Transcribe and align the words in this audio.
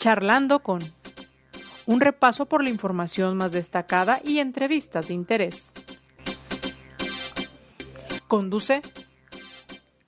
Charlando 0.00 0.60
con 0.60 0.80
un 1.84 2.00
repaso 2.00 2.46
por 2.46 2.64
la 2.64 2.70
información 2.70 3.36
más 3.36 3.52
destacada 3.52 4.18
y 4.24 4.38
entrevistas 4.38 5.08
de 5.08 5.14
interés. 5.14 5.74
Conduce 8.26 8.80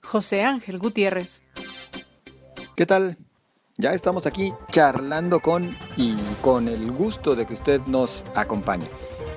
José 0.01 0.45
Ángel 0.45 0.79
Gutiérrez. 0.79 1.43
¿Qué 2.75 2.87
tal? 2.87 3.19
Ya 3.77 3.93
estamos 3.93 4.25
aquí 4.25 4.51
charlando 4.71 5.41
con 5.41 5.77
y 5.95 6.15
con 6.41 6.67
el 6.69 6.91
gusto 6.91 7.35
de 7.35 7.45
que 7.45 7.53
usted 7.53 7.79
nos 7.81 8.25
acompañe. 8.33 8.87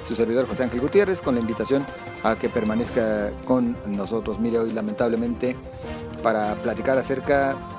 Su 0.09 0.17
servidor 0.17 0.49
José 0.49 0.63
Ángel 0.63 0.81
Gutiérrez 0.81 1.21
con 1.21 1.35
la 1.35 1.43
invitación 1.43 1.85
a 2.23 2.35
que 2.35 2.49
permanezca 2.49 3.31
con 3.45 3.77
nosotros. 3.95 4.41
Mire, 4.41 4.61
hoy 4.61 4.73
lamentablemente 4.73 5.55
para 6.23 6.55
platicar 6.55 6.97
acerca 6.97 7.76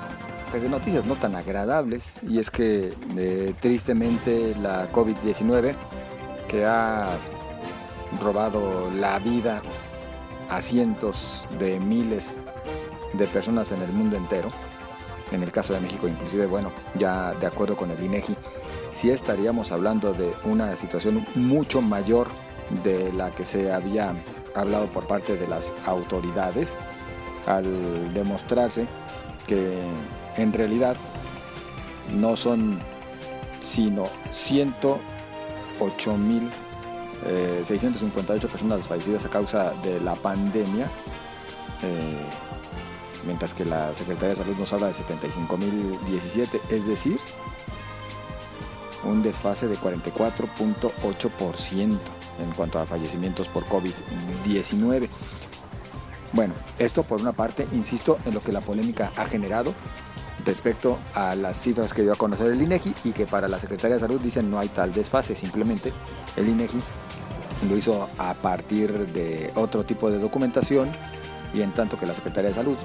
pues, 0.50 0.62
de 0.62 0.68
noticias 0.68 1.04
no 1.04 1.14
tan 1.16 1.34
agradables 1.34 2.14
y 2.28 2.38
es 2.38 2.50
que 2.50 2.94
eh, 3.16 3.54
tristemente 3.60 4.54
la 4.60 4.90
COVID-19 4.90 5.74
que 6.48 6.64
ha 6.64 7.10
robado 8.20 8.90
la 8.90 9.18
vida 9.18 9.62
a 10.48 10.62
cientos 10.62 11.46
de 11.58 11.78
miles 11.80 12.36
de 13.12 13.26
personas 13.26 13.72
en 13.72 13.82
el 13.82 13.92
mundo 13.92 14.16
entero. 14.16 14.50
En 15.30 15.42
el 15.42 15.52
caso 15.52 15.74
de 15.74 15.80
México, 15.80 16.08
inclusive, 16.08 16.46
bueno, 16.46 16.72
ya 16.94 17.34
de 17.34 17.46
acuerdo 17.46 17.76
con 17.76 17.90
el 17.90 18.02
INEGI, 18.02 18.34
sí 18.92 19.10
estaríamos 19.10 19.72
hablando 19.72 20.14
de 20.14 20.32
una 20.44 20.74
situación 20.74 21.26
mucho 21.34 21.82
mayor 21.82 22.28
de 22.82 23.12
la 23.12 23.30
que 23.30 23.44
se 23.44 23.70
había 23.70 24.14
hablado 24.54 24.86
por 24.86 25.06
parte 25.06 25.36
de 25.36 25.46
las 25.46 25.74
autoridades 25.84 26.74
al 27.46 28.14
demostrarse 28.14 28.86
que 29.46 29.82
en 30.38 30.52
realidad 30.52 30.96
no 32.14 32.36
son 32.36 32.78
sino 33.60 34.04
108 34.30 36.16
mil 36.16 36.48
658 37.64 38.46
eh, 38.46 38.50
personas 38.50 38.86
fallecidas 38.86 39.24
a 39.26 39.28
causa 39.28 39.72
de 39.82 40.00
la 40.00 40.14
pandemia, 40.14 40.86
eh, 41.82 42.20
mientras 43.26 43.54
que 43.54 43.64
la 43.64 43.92
Secretaría 43.94 44.28
de 44.30 44.36
Salud 44.36 44.56
nos 44.56 44.72
habla 44.72 44.86
de 44.86 44.94
75.017, 44.94 46.60
es 46.70 46.86
decir, 46.86 47.18
un 49.04 49.22
desfase 49.22 49.68
de 49.68 49.76
44.8% 49.76 51.98
en 52.40 52.50
cuanto 52.56 52.78
a 52.78 52.84
fallecimientos 52.84 53.48
por 53.48 53.64
COVID-19. 53.64 55.08
Bueno, 56.32 56.54
esto 56.78 57.02
por 57.02 57.20
una 57.20 57.32
parte, 57.32 57.66
insisto, 57.72 58.18
en 58.26 58.34
lo 58.34 58.40
que 58.40 58.52
la 58.52 58.60
polémica 58.60 59.10
ha 59.16 59.24
generado 59.24 59.74
respecto 60.44 60.98
a 61.14 61.34
las 61.34 61.60
cifras 61.60 61.92
que 61.92 62.02
dio 62.02 62.12
a 62.12 62.16
conocer 62.16 62.52
el 62.52 62.62
INEGI 62.62 62.94
y 63.04 63.12
que 63.12 63.26
para 63.26 63.48
la 63.48 63.58
Secretaría 63.58 63.96
de 63.96 64.00
Salud 64.00 64.20
dicen 64.20 64.50
no 64.50 64.58
hay 64.58 64.68
tal 64.68 64.92
desfase, 64.92 65.34
simplemente 65.34 65.92
el 66.36 66.48
INEGI 66.48 66.78
lo 67.68 67.76
hizo 67.76 68.08
a 68.18 68.34
partir 68.34 68.92
de 69.12 69.50
otro 69.56 69.84
tipo 69.84 70.10
de 70.10 70.18
documentación 70.18 70.88
y 71.52 71.62
en 71.62 71.72
tanto 71.72 71.98
que 71.98 72.06
la 72.06 72.14
Secretaría 72.14 72.50
de 72.50 72.54
Salud, 72.54 72.76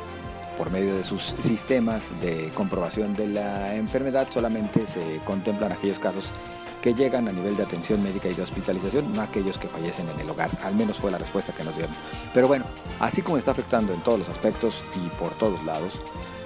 por 0.58 0.72
medio 0.72 0.96
de 0.96 1.04
sus 1.04 1.36
sistemas 1.40 2.12
de 2.22 2.50
comprobación 2.54 3.16
de 3.16 3.28
la 3.28 3.76
enfermedad, 3.76 4.28
solamente 4.32 4.88
se 4.88 5.20
contemplan 5.26 5.72
aquellos 5.72 6.00
casos 6.00 6.32
que 6.82 6.94
llegan 6.94 7.30
a 7.30 7.32
nivel 7.32 7.56
de 7.56 7.64
atención 7.64 8.04
médica 8.04 8.28
y 8.28 8.34
de 8.34 8.42
hospitalización, 8.42 9.14
no 9.14 9.22
aquellos 9.22 9.58
que 9.58 9.70
fallecen 9.70 10.10
en 10.10 10.20
el 10.20 10.30
hogar. 10.30 10.50
Al 10.64 10.76
menos 10.76 10.98
fue 10.98 11.12
la 11.12 11.18
respuesta 11.18 11.54
que 11.54 11.64
nos 11.64 11.76
dieron. 11.78 11.96
Pero 12.34 12.50
bueno, 12.50 12.66
así 13.00 13.22
como 13.22 13.38
está 13.38 13.52
afectando 13.52 13.94
en 13.94 14.02
todos 14.02 14.20
los 14.20 14.30
aspectos 14.30 14.84
y 14.96 15.08
por 15.18 15.32
todos 15.36 15.64
lados, 15.64 16.02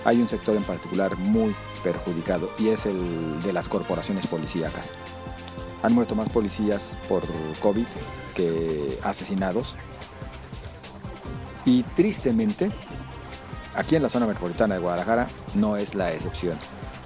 hay 0.06 0.22
un 0.22 0.30
sector 0.30 0.56
en 0.56 0.64
particular 0.64 1.18
muy 1.18 1.56
perjudicado 1.84 2.50
y 2.58 2.70
es 2.70 2.86
el 2.86 3.42
de 3.42 3.54
las 3.54 3.70
corporaciones 3.70 4.28
policíacas. 4.28 4.92
Han 5.84 5.94
muerto 5.94 6.16
más 6.16 6.30
policías 6.30 6.98
por 7.08 7.24
COVID 7.62 7.86
que 8.36 9.00
asesinados. 9.04 9.76
Y 11.66 11.84
tristemente, 11.84 12.72
aquí 13.76 13.96
en 13.96 14.04
la 14.04 14.10
zona 14.10 14.26
metropolitana 14.26 14.76
de 14.76 14.82
Guadalajara 14.82 15.28
no 15.56 15.76
es 15.76 15.96
la 15.96 16.12
excepción. 16.14 16.58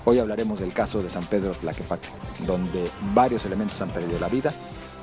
Hoy 0.05 0.19
hablaremos 0.19 0.59
del 0.59 0.73
caso 0.73 1.01
de 1.01 1.09
San 1.09 1.23
Pedro 1.25 1.51
Tlaquepaque, 1.53 2.09
donde 2.45 2.89
varios 3.13 3.45
elementos 3.45 3.79
han 3.81 3.89
perdido 3.89 4.19
la 4.19 4.29
vida 4.29 4.53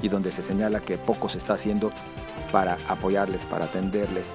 y 0.02 0.08
donde 0.08 0.30
se 0.30 0.42
señala 0.42 0.80
que 0.80 0.98
poco 0.98 1.28
se 1.28 1.38
está 1.38 1.54
haciendo 1.54 1.92
para 2.52 2.78
apoyarles, 2.88 3.44
para 3.44 3.66
atenderles. 3.66 4.34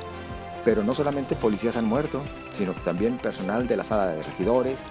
Pero 0.65 0.83
no 0.83 0.93
solamente 0.93 1.35
policías 1.35 1.75
han 1.75 1.85
muerto, 1.85 2.21
sino 2.53 2.73
también 2.73 3.17
personal 3.17 3.67
de 3.67 3.77
la 3.77 3.83
sala 3.83 4.07
de 4.07 4.23
regidores, 4.23 4.83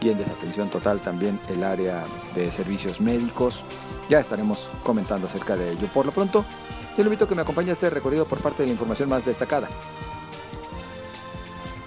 y 0.00 0.10
en 0.10 0.18
desatención 0.18 0.68
total 0.68 1.00
también 1.00 1.40
el 1.48 1.64
área 1.64 2.04
de 2.34 2.50
servicios 2.50 3.00
médicos. 3.00 3.64
Ya 4.08 4.20
estaremos 4.20 4.68
comentando 4.82 5.26
acerca 5.26 5.56
de 5.56 5.72
ello. 5.72 5.88
Por 5.92 6.06
lo 6.06 6.12
pronto, 6.12 6.44
yo 6.96 7.02
le 7.02 7.04
invito 7.04 7.24
a 7.24 7.28
que 7.28 7.34
me 7.34 7.42
acompañe 7.42 7.70
a 7.70 7.72
este 7.72 7.90
recorrido 7.90 8.24
por 8.24 8.38
parte 8.40 8.62
de 8.62 8.68
la 8.68 8.72
información 8.72 9.08
más 9.08 9.24
destacada. 9.24 9.68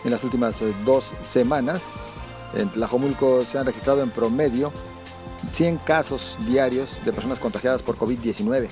En 0.03 0.11
las 0.11 0.23
últimas 0.23 0.61
eh, 0.61 0.73
dos 0.85 1.11
semanas, 1.23 2.22
en 2.53 2.69
Tlajomulco 2.69 3.44
se 3.44 3.57
han 3.57 3.66
registrado 3.66 4.01
en 4.01 4.09
promedio 4.09 4.72
100 5.51 5.78
casos 5.78 6.38
diarios 6.46 7.03
de 7.06 7.13
personas 7.13 7.40
contagiadas 7.40 7.84
por 7.84 7.97
COVID-19, 7.97 8.69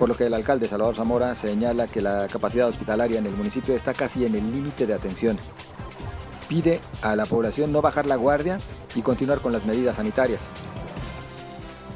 por 0.00 0.08
lo 0.08 0.16
que 0.16 0.26
el 0.26 0.34
alcalde 0.34 0.66
Salvador 0.66 0.96
Zamora 0.96 1.36
señala 1.36 1.86
que 1.86 2.00
la 2.00 2.26
capacidad 2.26 2.66
hospitalaria 2.66 3.20
en 3.20 3.26
el 3.26 3.36
municipio 3.36 3.76
está 3.76 3.94
casi 3.94 4.24
en 4.24 4.34
el 4.34 4.50
límite 4.50 4.86
de 4.86 4.94
atención 4.94 5.38
pide 6.50 6.80
a 7.00 7.14
la 7.14 7.26
población 7.26 7.70
no 7.70 7.80
bajar 7.80 8.06
la 8.06 8.16
guardia 8.16 8.58
y 8.96 9.02
continuar 9.02 9.40
con 9.40 9.52
las 9.52 9.64
medidas 9.64 9.96
sanitarias. 9.96 10.40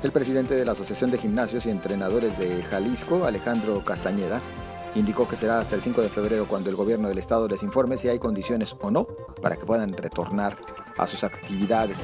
El 0.05 0.13
presidente 0.13 0.55
de 0.55 0.65
la 0.65 0.73
Asociación 0.73 1.11
de 1.11 1.19
Gimnasios 1.19 1.67
y 1.67 1.71
Entrenadores 1.71 2.39
de 2.39 2.63
Jalisco, 2.63 3.25
Alejandro 3.25 3.83
Castañeda, 3.83 4.41
indicó 4.95 5.27
que 5.27 5.35
será 5.35 5.59
hasta 5.59 5.75
el 5.75 5.83
5 5.83 6.03
de 6.03 6.09
febrero 6.09 6.47
cuando 6.47 6.71
el 6.71 6.77
gobierno 6.77 7.09
del 7.09 7.19
estado 7.19 7.49
les 7.49 7.65
informe 7.65 7.99
si 7.99 8.09
hay 8.09 8.21
condiciones 8.21 8.77
o 8.81 8.93
no 8.93 9.09
para 9.43 9.57
que 9.57 9.67
puedan 9.67 9.93
retornar 9.93 10.57
a 10.97 11.09
sus 11.09 11.25
actividades. 11.25 11.99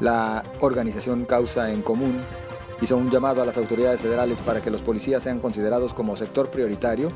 La 0.00 0.42
organización 0.60 1.24
Causa 1.24 1.72
en 1.72 1.80
Común 1.80 2.20
hizo 2.80 2.96
un 2.96 3.10
llamado 3.10 3.42
a 3.42 3.44
las 3.44 3.56
autoridades 3.56 4.00
federales 4.00 4.40
para 4.40 4.60
que 4.60 4.70
los 4.70 4.80
policías 4.80 5.22
sean 5.22 5.40
considerados 5.40 5.94
como 5.94 6.16
sector 6.16 6.50
prioritario 6.50 7.12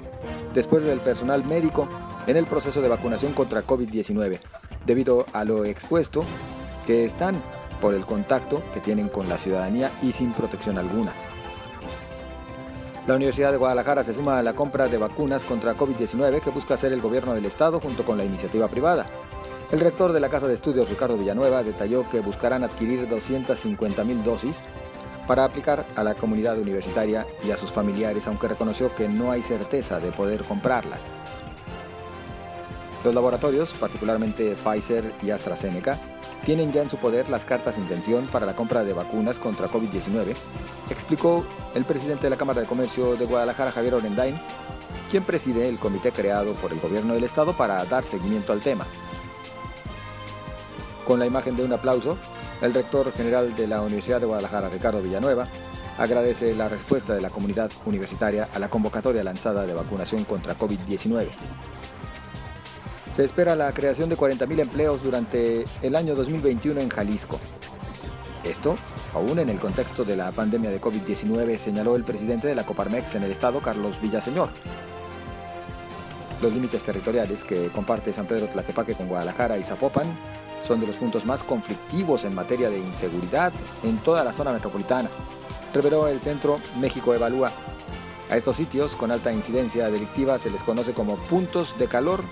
después 0.55 0.85
del 0.85 1.01
personal 1.01 1.45
médico 1.45 1.89
en 2.27 2.37
el 2.37 2.47
proceso 2.47 2.81
de 2.81 2.89
vacunación 2.89 3.33
contra 3.33 3.65
COVID-19, 3.65 4.39
debido 4.85 5.27
a 5.33 5.45
lo 5.45 5.65
expuesto 5.65 6.25
que 6.87 7.05
están 7.05 7.37
por 7.81 7.95
el 7.95 8.05
contacto 8.05 8.63
que 8.73 8.81
tienen 8.81 9.09
con 9.09 9.29
la 9.29 9.39
ciudadanía 9.39 9.91
y 10.03 10.13
sin 10.13 10.33
protección 10.33 10.79
alguna. 10.79 11.13
La 13.07 13.15
Universidad 13.15 13.53
de 13.53 13.59
Guadalajara 13.59 14.03
se 14.03 14.15
suma 14.15 14.39
a 14.39 14.43
la 14.43 14.55
compra 14.55 14.89
de 14.89 14.99
vacunas 14.99 15.45
contra 15.45 15.77
COVID-19 15.77 16.41
que 16.41 16.51
busca 16.51 16.75
hacer 16.75 16.93
el 16.93 17.01
gobierno 17.01 17.35
del 17.35 17.45
estado 17.45 17.79
junto 17.79 18.05
con 18.05 18.19
la 18.19 18.25
iniciativa 18.25 18.67
privada. 18.67 19.07
El 19.71 19.79
rector 19.81 20.13
de 20.13 20.21
la 20.21 20.29
Casa 20.29 20.49
de 20.49 20.55
Estudios, 20.55 20.89
Ricardo 20.89 21.17
Villanueva, 21.17 21.63
detalló 21.63 22.09
que 22.09 22.21
buscarán 22.21 22.65
adquirir 22.65 23.09
250 23.09 24.05
mil 24.05 24.25
dosis 24.25 24.61
para 25.27 25.45
aplicar 25.45 25.85
a 25.97 26.03
la 26.03 26.15
comunidad 26.15 26.59
universitaria 26.59 27.27
y 27.45 27.51
a 27.51 27.57
sus 27.57 27.73
familiares, 27.73 28.27
aunque 28.27 28.49
reconoció 28.49 28.95
que 28.95 29.09
no 29.09 29.31
hay 29.31 29.43
certeza 29.43 30.01
de 30.01 30.13
poder 30.13 30.45
comprarlas. 30.45 31.13
Los 33.05 33.15
laboratorios, 33.15 33.73
particularmente 33.75 34.57
Pfizer 34.57 35.13
y 35.23 35.31
AstraZeneca, 35.31 35.99
tienen 36.45 36.73
ya 36.73 36.83
en 36.83 36.91
su 36.91 36.97
poder 36.97 37.29
las 37.29 37.45
cartas 37.45 37.77
de 37.77 37.83
intención 37.83 38.27
para 38.27 38.47
la 38.47 38.57
compra 38.57 38.85
de 38.85 38.93
vacunas 38.93 39.39
contra 39.39 39.69
COVID-19, 39.69 40.35
explicó 40.91 41.45
el 41.75 41.85
presidente 41.85 42.25
de 42.25 42.31
la 42.31 42.37
Cámara 42.37 42.61
de 42.61 42.67
Comercio 42.67 43.17
de 43.17 43.27
Guadalajara, 43.27 43.73
Javier 43.73 43.95
Orendain, 43.95 44.41
quien 45.11 45.25
preside 45.25 45.69
el 45.69 45.79
comité 45.79 46.13
creado 46.13 46.53
por 46.55 46.73
el 46.73 46.81
gobierno 46.81 47.15
del 47.15 47.25
estado 47.25 47.57
para 47.57 47.85
dar 47.85 48.05
seguimiento 48.05 48.53
al 48.53 48.61
tema. 48.61 48.87
Con 51.07 51.21
la 51.21 51.27
imagen 51.27 51.57
de 51.57 51.65
un 51.65 51.73
aplauso, 51.73 52.19
el 52.63 52.75
rector 52.75 53.13
general 53.13 53.55
de 53.55 53.67
la 53.67 53.83
Universidad 53.83 54.21
de 54.21 54.27
Guadalajara, 54.27 54.69
Ricardo 54.69 55.03
Villanueva, 55.03 55.49
agradece 55.99 56.55
la 56.55 56.69
respuesta 56.69 57.15
de 57.15 57.21
la 57.21 57.31
comunidad 57.31 57.71
universitaria 57.85 58.49
a 58.53 58.59
la 58.59 58.69
convocatoria 58.69 59.25
lanzada 59.25 59.67
de 59.67 59.75
vacunación 59.75 60.25
contra 60.25 60.57
COVID-19. 60.57 61.29
Se 63.15 63.25
espera 63.25 63.57
la 63.57 63.73
creación 63.73 64.09
de 64.09 64.17
40.000 64.17 64.61
empleos 64.61 65.03
durante 65.03 65.65
el 65.81 65.97
año 65.97 66.15
2021 66.15 66.81
en 66.81 66.89
Jalisco. 66.91 67.41
Esto, 68.45 68.77
aún 69.15 69.39
en 69.39 69.49
el 69.49 69.59
contexto 69.59 70.05
de 70.05 70.17
la 70.17 70.31
pandemia 70.33 70.71
de 70.71 70.81
COVID-19, 70.81 71.57
señaló 71.57 71.97
el 71.97 72.05
presidente 72.05 72.47
de 72.47 72.55
la 72.55 72.65
Coparmex 72.65 73.15
en 73.15 73.23
el 73.23 73.33
estado, 73.33 73.61
Carlos 73.61 74.01
Villaseñor. 74.01 74.51
Los 76.43 76.53
límites 76.53 76.83
territoriales 76.83 77.43
que 77.43 77.69
comparte 77.69 78.13
San 78.13 78.27
Pedro 78.27 78.49
Tlaquepaque 78.49 78.95
con 78.95 79.09
Guadalajara 79.09 79.57
y 79.57 79.63
Zapopan 79.63 80.07
son 80.67 80.81
de 80.81 80.87
los 80.87 80.97
puntos 80.97 81.25
más 81.25 81.45
conflictivos 81.45 82.25
en 82.25 82.35
materia 82.35 82.69
de 82.71 82.79
inseguridad 82.79 83.53
en 83.83 83.99
toda 83.99 84.25
la 84.25 84.33
zona 84.33 84.53
metropolitana, 84.53 85.11
reveló 85.73 86.09
el 86.09 86.21
Centro 86.21 86.61
México 86.81 87.15
Evalúa. 87.15 87.53
A 88.31 88.37
estos 88.37 88.57
sitios 88.57 88.97
con 88.97 89.13
alta 89.13 89.33
incidencia 89.33 89.89
delictiva 89.89 90.39
se 90.39 90.51
les 90.51 90.63
conoce 90.63 90.93
como 90.93 91.17
puntos 91.17 91.79
de 91.79 91.87
calor 91.87 92.23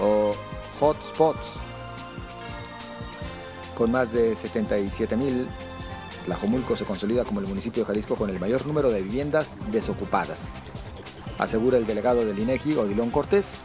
o 0.00 0.32
hotspots. 0.80 1.54
Con 3.76 3.90
más 3.90 4.12
de 4.12 4.36
77 4.36 5.16
mil, 5.16 5.48
Tlajomulco 6.24 6.76
se 6.76 6.84
consolida 6.84 7.24
como 7.24 7.40
el 7.40 7.46
municipio 7.46 7.82
de 7.82 7.86
Jalisco 7.88 8.14
con 8.14 8.30
el 8.30 8.38
mayor 8.38 8.64
número 8.66 8.90
de 8.90 9.02
viviendas 9.02 9.56
desocupadas, 9.72 10.50
asegura 11.38 11.78
el 11.78 11.86
delegado 11.86 12.24
del 12.24 12.38
INEGI, 12.38 12.76
Odilón 12.76 13.10
Cortés, 13.10 13.56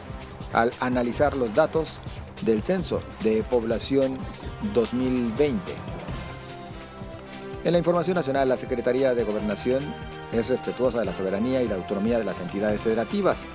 al 0.52 0.72
analizar 0.80 1.36
los 1.36 1.54
datos 1.54 2.00
del 2.42 2.62
censo 2.62 3.00
de 3.22 3.42
población 3.42 4.18
2020. 4.74 5.72
En 7.64 7.72
la 7.72 7.78
información 7.78 8.14
nacional, 8.14 8.48
la 8.48 8.56
Secretaría 8.56 9.14
de 9.14 9.24
Gobernación 9.24 9.82
es 10.32 10.48
respetuosa 10.48 11.00
de 11.00 11.04
la 11.04 11.14
soberanía 11.14 11.62
y 11.62 11.68
la 11.68 11.74
autonomía 11.74 12.18
de 12.18 12.24
las 12.24 12.40
entidades 12.40 12.80
federativas, 12.80 13.48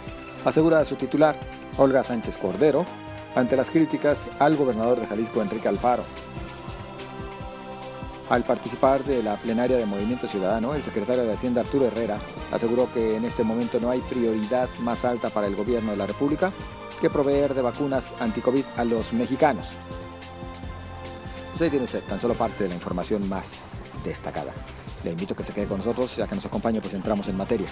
asegura 0.43 0.85
su 0.85 0.95
titular, 0.95 1.39
Olga 1.77 2.03
Sánchez 2.03 2.37
Cordero, 2.37 2.85
ante 3.35 3.55
las 3.55 3.69
críticas 3.69 4.29
al 4.39 4.55
gobernador 4.55 4.99
de 4.99 5.07
Jalisco, 5.07 5.41
Enrique 5.41 5.67
Alfaro. 5.67 6.03
Al 8.29 8.43
participar 8.43 9.03
de 9.03 9.21
la 9.21 9.35
plenaria 9.35 9.77
de 9.77 9.85
Movimiento 9.85 10.27
Ciudadano, 10.27 10.73
el 10.73 10.83
secretario 10.83 11.23
de 11.23 11.33
Hacienda 11.33 11.61
Arturo 11.61 11.85
Herrera 11.85 12.17
aseguró 12.51 12.91
que 12.91 13.17
en 13.17 13.25
este 13.25 13.43
momento 13.43 13.79
no 13.79 13.91
hay 13.91 14.01
prioridad 14.01 14.67
más 14.79 15.05
alta 15.05 15.29
para 15.29 15.47
el 15.47 15.55
gobierno 15.55 15.91
de 15.91 15.97
la 15.97 16.07
República 16.07 16.51
proveer 17.09 17.53
de 17.53 17.61
vacunas 17.61 18.15
anticovid 18.19 18.65
a 18.77 18.83
los 18.83 19.13
mexicanos. 19.13 19.67
Pues 21.51 21.61
ahí 21.61 21.69
tiene 21.69 21.85
usted 21.85 22.03
tan 22.03 22.19
solo 22.19 22.33
parte 22.33 22.63
de 22.63 22.69
la 22.69 22.75
información 22.75 23.27
más 23.29 23.81
destacada. 24.03 24.53
Le 25.03 25.11
invito 25.11 25.33
a 25.33 25.37
que 25.37 25.43
se 25.43 25.53
quede 25.53 25.67
con 25.67 25.77
nosotros, 25.77 26.15
ya 26.15 26.27
que 26.27 26.35
nos 26.35 26.45
acompaña, 26.45 26.81
pues 26.81 26.93
entramos 26.93 27.27
en 27.27 27.37
materia. 27.37 27.67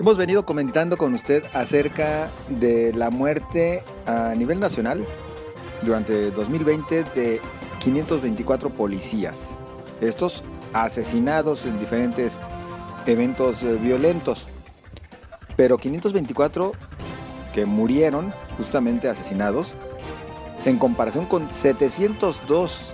Hemos 0.00 0.16
venido 0.16 0.46
comentando 0.46 0.96
con 0.96 1.14
usted 1.14 1.44
acerca 1.52 2.30
de 2.48 2.92
la 2.94 3.10
muerte 3.10 3.82
a 4.06 4.34
nivel 4.36 4.60
nacional 4.60 5.04
durante 5.82 6.30
2020 6.30 7.02
de 7.02 7.40
524 7.80 8.70
policías. 8.70 9.58
Estos 10.00 10.44
asesinados 10.72 11.66
en 11.66 11.78
diferentes 11.80 12.38
eventos 13.08 13.62
eh, 13.62 13.76
violentos. 13.80 14.46
Pero 15.56 15.78
524 15.78 16.72
que 17.52 17.66
murieron 17.66 18.32
justamente 18.56 19.08
asesinados 19.08 19.72
en 20.64 20.78
comparación 20.78 21.26
con 21.26 21.50
702 21.50 22.92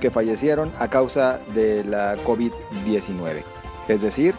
que 0.00 0.10
fallecieron 0.10 0.70
a 0.78 0.88
causa 0.88 1.40
de 1.54 1.84
la 1.84 2.16
COVID-19. 2.18 3.44
Es 3.88 4.02
decir, 4.02 4.34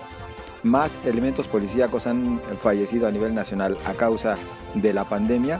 más 0.61 0.99
elementos 1.05 1.47
policíacos 1.47 2.05
han 2.05 2.39
fallecido 2.61 3.07
a 3.07 3.11
nivel 3.11 3.33
nacional 3.33 3.77
a 3.85 3.93
causa 3.93 4.37
de 4.75 4.93
la 4.93 5.05
pandemia 5.05 5.59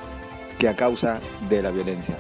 que 0.60 0.68
a 0.68 0.76
causa 0.76 1.20
de 1.50 1.62
la 1.62 1.72
violencia. 1.72 2.18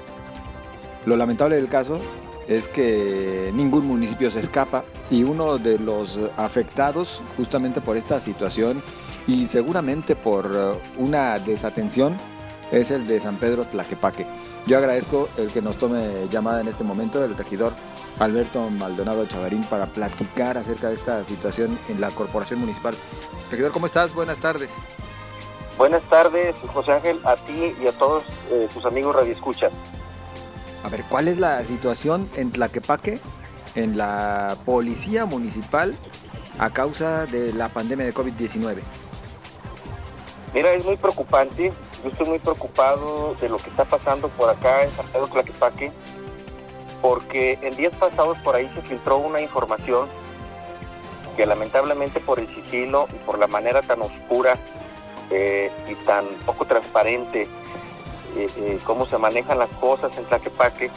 Lo 1.05 1.17
lamentable 1.17 1.57
del 1.57 1.67
caso 1.67 1.99
es 2.47 2.67
que 2.67 3.51
ningún 3.53 3.87
municipio 3.87 4.29
se 4.31 4.39
escapa 4.39 4.83
y 5.09 5.23
uno 5.23 5.57
de 5.57 5.79
los 5.79 6.17
afectados 6.37 7.21
justamente 7.37 7.81
por 7.81 7.97
esta 7.97 8.19
situación 8.19 8.81
y 9.27 9.47
seguramente 9.47 10.15
por 10.15 10.47
uh, 10.47 10.77
una 10.97 11.39
desatención 11.39 12.17
es 12.71 12.91
el 12.91 13.07
de 13.07 13.19
San 13.19 13.37
Pedro 13.37 13.65
Tlaquepaque. 13.65 14.25
Yo 14.65 14.77
agradezco 14.77 15.29
el 15.37 15.51
que 15.51 15.61
nos 15.61 15.77
tome 15.77 16.27
llamada 16.29 16.61
en 16.61 16.67
este 16.67 16.83
momento 16.83 17.23
el 17.23 17.35
regidor 17.37 17.73
Alberto 18.19 18.69
Maldonado 18.69 19.25
Chavarín 19.25 19.63
para 19.63 19.87
platicar 19.87 20.57
acerca 20.57 20.89
de 20.89 20.95
esta 20.95 21.23
situación 21.23 21.77
en 21.89 21.99
la 21.99 22.09
corporación 22.11 22.59
municipal. 22.59 22.95
Regidor, 23.51 23.71
¿cómo 23.71 23.85
estás? 23.85 24.13
Buenas 24.13 24.37
tardes. 24.37 24.71
Buenas 25.77 26.03
tardes, 26.03 26.55
José 26.67 26.91
Ángel, 26.93 27.19
a 27.23 27.35
ti 27.35 27.75
y 27.81 27.87
a 27.87 27.91
todos 27.93 28.23
eh, 28.51 28.67
tus 28.73 28.85
amigos 28.85 29.15
radioescuchas. 29.15 29.71
A 30.83 30.89
ver, 30.89 31.03
¿cuál 31.09 31.29
es 31.29 31.39
la 31.39 31.63
situación 31.63 32.29
en 32.35 32.51
Tlaquepaque, 32.51 33.19
en 33.75 33.97
la 33.97 34.57
policía 34.65 35.25
municipal, 35.25 35.95
a 36.59 36.69
causa 36.71 37.25
de 37.25 37.53
la 37.53 37.69
pandemia 37.69 38.05
de 38.05 38.13
COVID-19? 38.13 38.81
Mira, 40.53 40.73
es 40.73 40.83
muy 40.83 40.97
preocupante. 40.97 41.71
Yo 42.03 42.09
estoy 42.09 42.27
muy 42.27 42.39
preocupado 42.39 43.33
de 43.39 43.47
lo 43.47 43.57
que 43.57 43.69
está 43.69 43.85
pasando 43.85 44.27
por 44.27 44.49
acá 44.49 44.83
en 44.83 44.91
San 44.91 45.05
Pedro 45.07 45.27
Tlaquepaque, 45.27 45.91
porque 47.01 47.57
en 47.61 47.75
días 47.77 47.93
pasados 47.95 48.37
por 48.39 48.55
ahí 48.55 48.69
se 48.75 48.81
filtró 48.81 49.17
una 49.17 49.39
información 49.39 50.09
que 51.37 51.45
lamentablemente 51.45 52.19
por 52.19 52.39
el 52.39 52.47
sigilo 52.47 53.07
y 53.13 53.17
por 53.25 53.39
la 53.39 53.47
manera 53.47 53.81
tan 53.81 54.01
oscura 54.01 54.57
eh, 55.31 55.71
y 55.89 55.95
tan 56.05 56.25
poco 56.45 56.65
transparente 56.65 57.47
eh, 58.35 58.49
eh, 58.57 58.79
cómo 58.83 59.05
se 59.05 59.17
manejan 59.17 59.59
las 59.59 59.69
cosas 59.69 60.17
en 60.17 60.25
Tlaquepaque. 60.25 60.89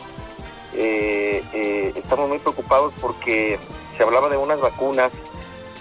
Eh, 0.74 1.92
estamos 1.94 2.28
muy 2.28 2.38
preocupados 2.38 2.92
porque 3.00 3.58
se 3.96 4.02
hablaba 4.02 4.28
de 4.28 4.36
unas 4.36 4.60
vacunas 4.60 5.12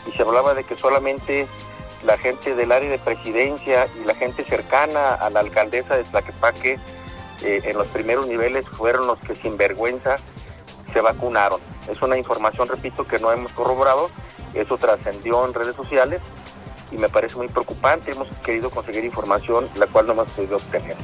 y 0.08 0.12
se 0.12 0.22
hablaba 0.22 0.54
de 0.54 0.64
que 0.64 0.76
solamente 0.76 1.48
la 2.06 2.18
gente 2.18 2.56
del 2.56 2.72
área 2.72 2.90
de 2.90 3.00
presidencia 3.00 3.88
y 4.02 4.06
la 4.06 4.16
gente 4.16 4.44
cercana 4.44 5.16
a 5.16 5.30
la 5.30 5.40
alcaldesa 5.40 5.98
de 5.98 6.04
Tlaquepaque 6.04 6.80
en 7.42 7.78
los 7.78 7.88
primeros 7.88 8.28
niveles 8.28 8.68
fueron 8.68 9.08
los 9.08 9.20
que 9.20 9.36
sin 9.36 9.58
vergüenza 9.58 10.16
se 10.94 11.02
vacunaron. 11.02 11.60
Es 11.90 12.02
una 12.02 12.18
información, 12.18 12.68
repito, 12.68 13.06
que 13.06 13.20
no 13.20 13.32
hemos 13.32 13.52
corroborado, 13.52 14.10
eso 14.54 14.78
trascendió 14.78 15.46
en 15.46 15.54
redes 15.54 15.76
sociales 15.76 16.22
y 16.92 16.98
me 16.98 17.10
parece 17.10 17.36
muy 17.36 17.48
preocupante. 17.48 18.12
Hemos 18.12 18.30
querido 18.44 18.70
conseguir 18.70 19.04
información 19.04 19.68
la 19.76 19.88
cual 19.88 20.08
no 20.08 20.14
hemos 20.14 20.30
podido 20.30 20.58
obtener. 20.58 20.96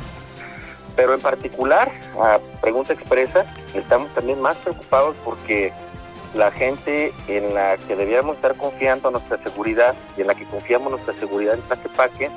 Pero 0.95 1.13
en 1.13 1.21
particular, 1.21 1.91
a 2.19 2.39
pregunta 2.61 2.93
expresa, 2.93 3.45
estamos 3.73 4.13
también 4.13 4.41
más 4.41 4.57
preocupados 4.57 5.15
porque 5.23 5.71
la 6.33 6.51
gente 6.51 7.13
en 7.27 7.53
la 7.53 7.77
que 7.77 7.95
debíamos 7.95 8.38
estar 8.38 8.55
confiando 8.55 9.11
nuestra 9.11 9.41
seguridad 9.43 9.95
y 10.17 10.21
en 10.21 10.27
la 10.27 10.35
que 10.35 10.45
confiamos 10.45 10.91
nuestra 10.91 11.13
seguridad 11.13 11.55
en 11.55 11.61
Tlaquepaque, 11.61 12.29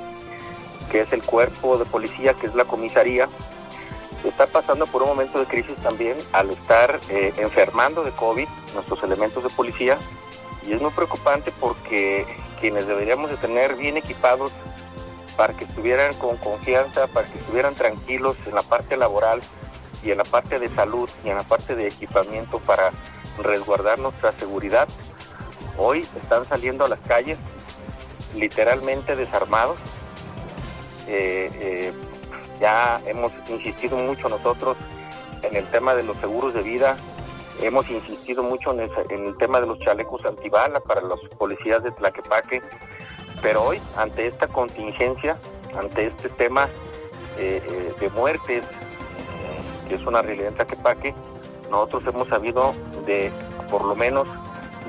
que 0.91 1.01
es 1.01 1.11
el 1.13 1.23
cuerpo 1.23 1.77
de 1.77 1.85
policía, 1.85 2.33
que 2.33 2.47
es 2.47 2.55
la 2.55 2.65
comisaría, 2.65 3.27
está 4.27 4.47
pasando 4.47 4.87
por 4.87 5.03
un 5.03 5.09
momento 5.09 5.39
de 5.39 5.45
crisis 5.45 5.75
también 5.77 6.17
al 6.31 6.49
estar 6.49 6.99
eh, 7.09 7.33
enfermando 7.37 8.03
de 8.03 8.11
COVID 8.11 8.47
nuestros 8.73 9.03
elementos 9.03 9.43
de 9.43 9.49
policía. 9.49 9.97
Y 10.65 10.73
es 10.73 10.81
muy 10.81 10.91
preocupante 10.91 11.51
porque 11.59 12.25
quienes 12.59 12.87
deberíamos 12.87 13.29
de 13.29 13.37
tener 13.37 13.75
bien 13.75 13.97
equipados 13.97 14.51
para 15.37 15.53
que 15.53 15.65
estuvieran 15.65 16.13
con 16.15 16.37
confianza, 16.37 17.07
para 17.07 17.27
que 17.27 17.37
estuvieran 17.39 17.75
tranquilos 17.75 18.37
en 18.45 18.55
la 18.55 18.63
parte 18.63 18.97
laboral 18.97 19.41
y 20.03 20.11
en 20.11 20.17
la 20.17 20.23
parte 20.23 20.59
de 20.59 20.69
salud 20.69 21.09
y 21.23 21.29
en 21.29 21.37
la 21.37 21.43
parte 21.43 21.75
de 21.75 21.87
equipamiento 21.87 22.59
para 22.59 22.91
resguardar 23.41 23.99
nuestra 23.99 24.31
seguridad. 24.33 24.87
Hoy 25.77 26.07
están 26.21 26.45
saliendo 26.45 26.85
a 26.85 26.89
las 26.89 26.99
calles 27.01 27.37
literalmente 28.35 29.15
desarmados. 29.15 29.77
Eh, 31.07 31.49
eh, 31.53 31.93
ya 32.59 33.01
hemos 33.05 33.31
insistido 33.49 33.97
mucho 33.97 34.29
nosotros 34.29 34.77
en 35.41 35.55
el 35.55 35.65
tema 35.67 35.93
de 35.93 36.03
los 36.03 36.17
seguros 36.17 36.53
de 36.53 36.61
vida, 36.61 36.97
hemos 37.61 37.89
insistido 37.89 38.43
mucho 38.43 38.71
en 38.73 38.81
el, 38.81 38.91
en 39.09 39.25
el 39.25 39.37
tema 39.37 39.59
de 39.59 39.67
los 39.67 39.79
chalecos 39.79 40.25
antibala 40.25 40.79
para 40.79 41.01
los 41.01 41.19
policías 41.37 41.83
de 41.83 41.91
Tlaquepaque, 41.91 42.61
pero 43.45 43.63
hoy, 43.63 43.79
ante 43.95 44.25
esta 44.25 44.47
contingencia, 44.47 45.37
ante 45.77 46.07
este 46.07 46.29
tema 46.29 46.67
eh, 47.37 47.61
eh, 47.63 47.93
de 47.99 48.09
muertes, 48.09 48.63
eh, 48.63 49.87
que 49.87 49.93
es 49.93 50.01
una 50.07 50.23
realidad 50.23 50.47
en 50.47 50.55
Tlaquepaque, 50.55 51.13
nosotros 51.69 52.07
hemos 52.07 52.27
sabido 52.27 52.73
de 53.05 53.31
por 53.69 53.85
lo 53.85 53.95
menos 53.95 54.27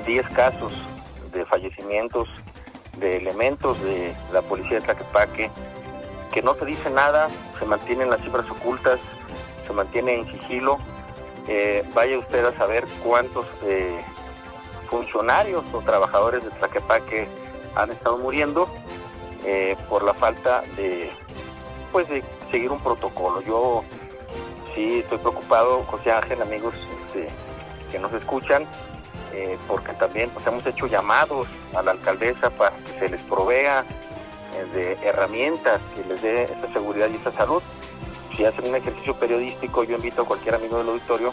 10 0.07 0.27
casos 0.29 0.71
de 1.31 1.45
fallecimientos 1.45 2.27
de 2.97 3.17
elementos 3.17 3.79
de 3.83 4.15
la 4.33 4.41
policía 4.41 4.79
de 4.79 4.85
Tlaquepaque, 4.85 5.51
que 6.33 6.41
no 6.41 6.55
se 6.55 6.65
dice 6.65 6.89
nada, 6.89 7.27
se 7.59 7.65
mantienen 7.65 8.09
las 8.09 8.21
cifras 8.21 8.49
ocultas, 8.49 8.99
se 9.67 9.73
mantiene 9.73 10.15
en 10.15 10.31
sigilo. 10.31 10.79
vaya 11.93 12.17
usted 12.17 12.43
a 12.43 12.57
saber 12.57 12.85
cuántos 13.03 13.45
funcionarios 14.89 15.63
o 15.73 15.81
trabajadores 15.81 16.43
de 16.43 16.49
Tlaquepaque 16.49 17.27
han 17.77 17.91
estado 17.91 18.17
muriendo 18.17 18.67
eh, 19.45 19.75
por 19.87 20.03
la 20.03 20.13
falta 20.13 20.63
de 20.75 21.09
pues 21.91 22.09
de 22.09 22.23
seguir 22.51 22.71
un 22.71 22.79
protocolo. 22.79 23.41
Yo 23.41 23.83
sí 24.75 24.99
estoy 24.99 25.17
preocupado, 25.19 25.83
José 25.85 26.11
Ángel, 26.11 26.41
amigos 26.41 26.73
este, 27.05 27.29
que 27.91 27.99
nos 27.99 28.11
escuchan, 28.13 28.65
eh, 29.33 29.57
porque 29.67 29.93
también 29.93 30.29
pues, 30.31 30.45
hemos 30.47 30.65
hecho 30.65 30.87
llamados 30.87 31.47
a 31.73 31.81
la 31.81 31.91
alcaldesa 31.91 32.49
para 32.49 32.75
que 32.77 32.99
se 32.99 33.09
les 33.09 33.21
provea 33.21 33.85
eh, 34.55 34.65
de 34.73 35.07
herramientas 35.07 35.79
que 35.95 36.03
les 36.03 36.21
dé 36.21 36.43
esa 36.43 36.71
seguridad 36.73 37.07
y 37.09 37.15
esa 37.15 37.31
salud. 37.31 37.61
Si 38.35 38.45
hacen 38.45 38.67
un 38.67 38.75
ejercicio 38.75 39.15
periodístico, 39.15 39.83
yo 39.83 39.95
invito 39.95 40.23
a 40.23 40.25
cualquier 40.25 40.55
amigo 40.55 40.77
del 40.77 40.89
auditorio 40.89 41.31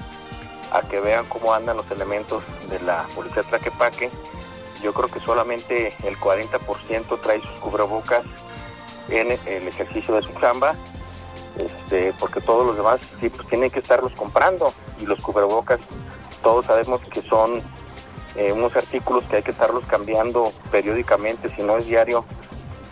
a 0.73 0.83
que 0.83 1.01
vean 1.01 1.27
cómo 1.27 1.53
andan 1.53 1.77
los 1.77 1.91
elementos 1.91 2.43
de 2.69 2.81
la 2.81 3.05
Policía 3.15 3.43
Tlaquepaque 3.43 4.11
yo 4.85 4.93
creo 4.95 5.09
que 5.09 5.19
solamente 5.19 5.97
el 6.05 6.17
40% 6.19 7.21
trae 7.21 7.41
sus 7.41 7.61
cubrebocas 7.61 8.25
en 9.09 9.33
el 9.33 9.69
ejercicio 9.69 10.15
de 10.15 10.23
su 10.23 10.33
chamba 10.35 10.77
este, 11.57 12.13
porque 12.19 12.41
todos 12.41 12.67
los 12.67 12.77
demás 12.77 13.01
sí, 13.21 13.29
pues 13.29 13.47
tienen 13.49 13.71
que 13.71 13.79
estarlos 13.79 14.13
comprando 14.13 14.73
y 15.01 15.07
los 15.07 15.21
cubrebocas 15.21 15.81
todos 16.43 16.67
sabemos 16.67 17.01
que 17.13 17.23
son 17.23 17.63
eh, 18.37 18.53
unos 18.53 18.75
artículos 18.75 19.25
que 19.25 19.37
hay 19.37 19.43
que 19.43 19.53
estarlos 19.53 19.87
cambiando 19.87 20.53
periódicamente, 20.71 21.49
si 21.55 21.63
no 21.63 21.77
es 21.79 21.87
diario, 21.87 22.25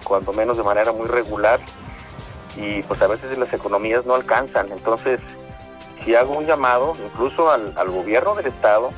cuando 0.04 0.32
menos 0.32 0.56
de 0.56 0.62
manera 0.62 0.92
muy 0.92 1.08
regular 1.08 1.60
y 2.56 2.82
pues 2.84 3.02
a 3.02 3.08
veces 3.08 3.36
las 3.36 3.52
economías 3.52 4.06
no 4.06 4.14
alcanzan. 4.14 4.70
Entonces, 4.70 5.20
si 6.04 6.14
hago 6.14 6.38
un 6.38 6.46
llamado 6.46 6.94
incluso 7.04 7.50
al, 7.50 7.72
gobierno 7.90 8.34
del 8.34 8.46
estado 8.46 8.90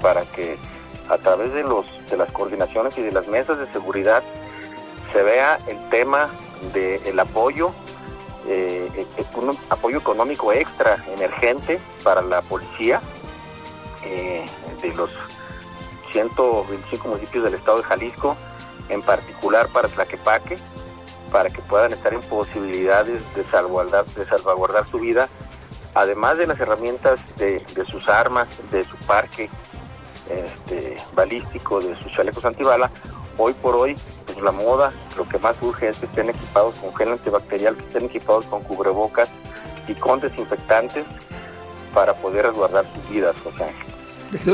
para 0.00 0.22
que 0.22 0.56
a 1.10 1.18
través 1.18 1.52
de 1.52 1.62
los 1.62 1.84
de 2.08 2.16
las 2.16 2.30
coordinaciones 2.32 2.96
y 2.96 3.02
de 3.02 3.12
las 3.12 3.26
mesas 3.28 3.58
de 3.58 3.66
seguridad 3.66 4.22
se 5.12 5.22
vea 5.22 5.58
el 5.66 5.78
tema 5.88 6.30
del 6.72 7.18
apoyo 7.18 7.72
eh, 8.46 9.06
un 9.34 9.56
apoyo 9.68 9.98
económico 9.98 10.52
extra 10.52 11.04
emergente 11.14 11.78
para 12.02 12.22
la 12.22 12.42
policía 12.42 13.00
eh, 14.04 14.44
de 14.82 14.94
los 14.94 15.10
125 16.12 17.08
municipios 17.08 17.44
del 17.44 17.54
estado 17.54 17.78
de 17.78 17.84
Jalisco, 17.84 18.36
en 18.88 19.02
particular 19.02 19.68
para 19.68 19.88
Tlaquepaque, 19.88 20.58
para 21.30 21.50
que 21.50 21.60
puedan 21.62 21.92
estar 21.92 22.12
en 22.12 22.22
posibilidades 22.22 23.20
de 23.34 23.44
salvaguardar, 23.44 24.04
de 24.06 24.26
salvaguardar 24.26 24.90
su 24.90 24.98
vida, 24.98 25.28
además 25.94 26.38
de 26.38 26.46
las 26.46 26.58
herramientas 26.58 27.20
de, 27.36 27.64
sus 27.88 28.08
armas, 28.08 28.48
de 28.70 28.84
su 28.84 28.96
parque 29.06 29.48
este, 30.30 30.96
balístico, 31.14 31.80
de 31.80 31.96
sus 31.96 32.12
chalecos 32.12 32.44
antibala, 32.44 32.90
hoy 33.38 33.52
por 33.54 33.74
hoy, 33.74 33.96
pues 34.26 34.40
la 34.40 34.52
moda, 34.52 34.92
lo 35.16 35.28
que 35.28 35.38
más 35.38 35.56
urge 35.62 35.88
es 35.88 35.98
que 35.98 36.06
estén 36.06 36.30
equipados 36.30 36.74
con 36.76 36.94
gel 36.94 37.12
antibacterial, 37.12 37.76
que 37.76 37.84
estén 37.84 38.04
equipados 38.04 38.46
con 38.46 38.62
cubrebocas 38.62 39.28
y 39.88 39.94
con 39.94 40.20
desinfectantes 40.20 41.04
para 41.94 42.14
poder 42.14 42.46
resguardar 42.46 42.84
sus 42.94 43.10
vidas, 43.10 43.36
José 43.42 43.74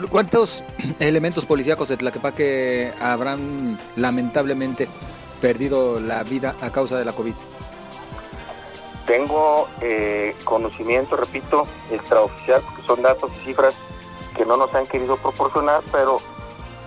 ¿Cuántos 0.09 0.65
elementos 0.99 1.45
policíacos 1.45 1.89
de 1.89 1.97
Tlaquepaque 1.97 2.93
habrán 3.01 3.79
lamentablemente 3.97 4.89
perdido 5.41 6.01
la 6.01 6.23
vida 6.23 6.57
a 6.63 6.71
causa 6.71 6.99
de 6.99 7.05
la 7.05 7.13
COVID? 7.13 7.35
Tengo 9.07 9.69
eh, 9.83 10.35
conocimiento, 10.45 11.17
repito, 11.17 11.67
extraoficial, 11.91 12.63
porque 12.63 12.87
son 12.87 13.03
datos 13.03 13.31
y 13.41 13.47
cifras 13.47 13.75
que 14.37 14.45
no 14.45 14.57
nos 14.57 14.75
han 14.75 14.87
querido 14.87 15.17
proporcionar, 15.17 15.81
pero 15.91 16.19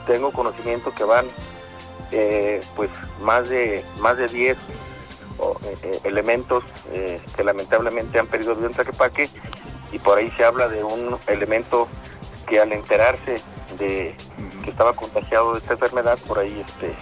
tengo 0.05 0.31
conocimiento 0.31 0.93
que 0.93 1.03
van 1.03 1.27
eh, 2.11 2.61
pues 2.75 2.89
más 3.21 3.49
de 3.49 3.83
más 3.99 4.17
de 4.17 4.27
10 4.27 4.57
eh, 4.57 5.99
elementos 6.03 6.63
que 7.35 7.43
lamentablemente 7.43 8.19
han 8.19 8.27
perdido 8.27 8.55
vida 8.55 8.67
en 8.67 8.73
Tlaquepaque 8.73 9.29
y 9.91 9.99
por 9.99 10.17
ahí 10.17 10.29
se 10.31 10.43
habla 10.43 10.67
de 10.67 10.83
un 10.83 11.17
elemento 11.27 11.87
que 12.47 12.59
al 12.59 12.71
enterarse 12.73 13.41
de 13.77 14.15
que 14.63 14.69
estaba 14.69 14.93
contagiado 14.93 15.53
de 15.53 15.59
esta 15.59 15.73
enfermedad, 15.73 16.17
por 16.27 16.39
ahí 16.39 16.63
este, 16.67 16.93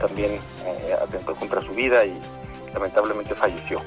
también 0.00 0.32
eh, 0.64 0.96
atentó 1.00 1.34
contra 1.34 1.60
su 1.62 1.72
vida 1.72 2.04
y 2.04 2.20
lamentablemente 2.72 3.34
falleció. 3.34 3.80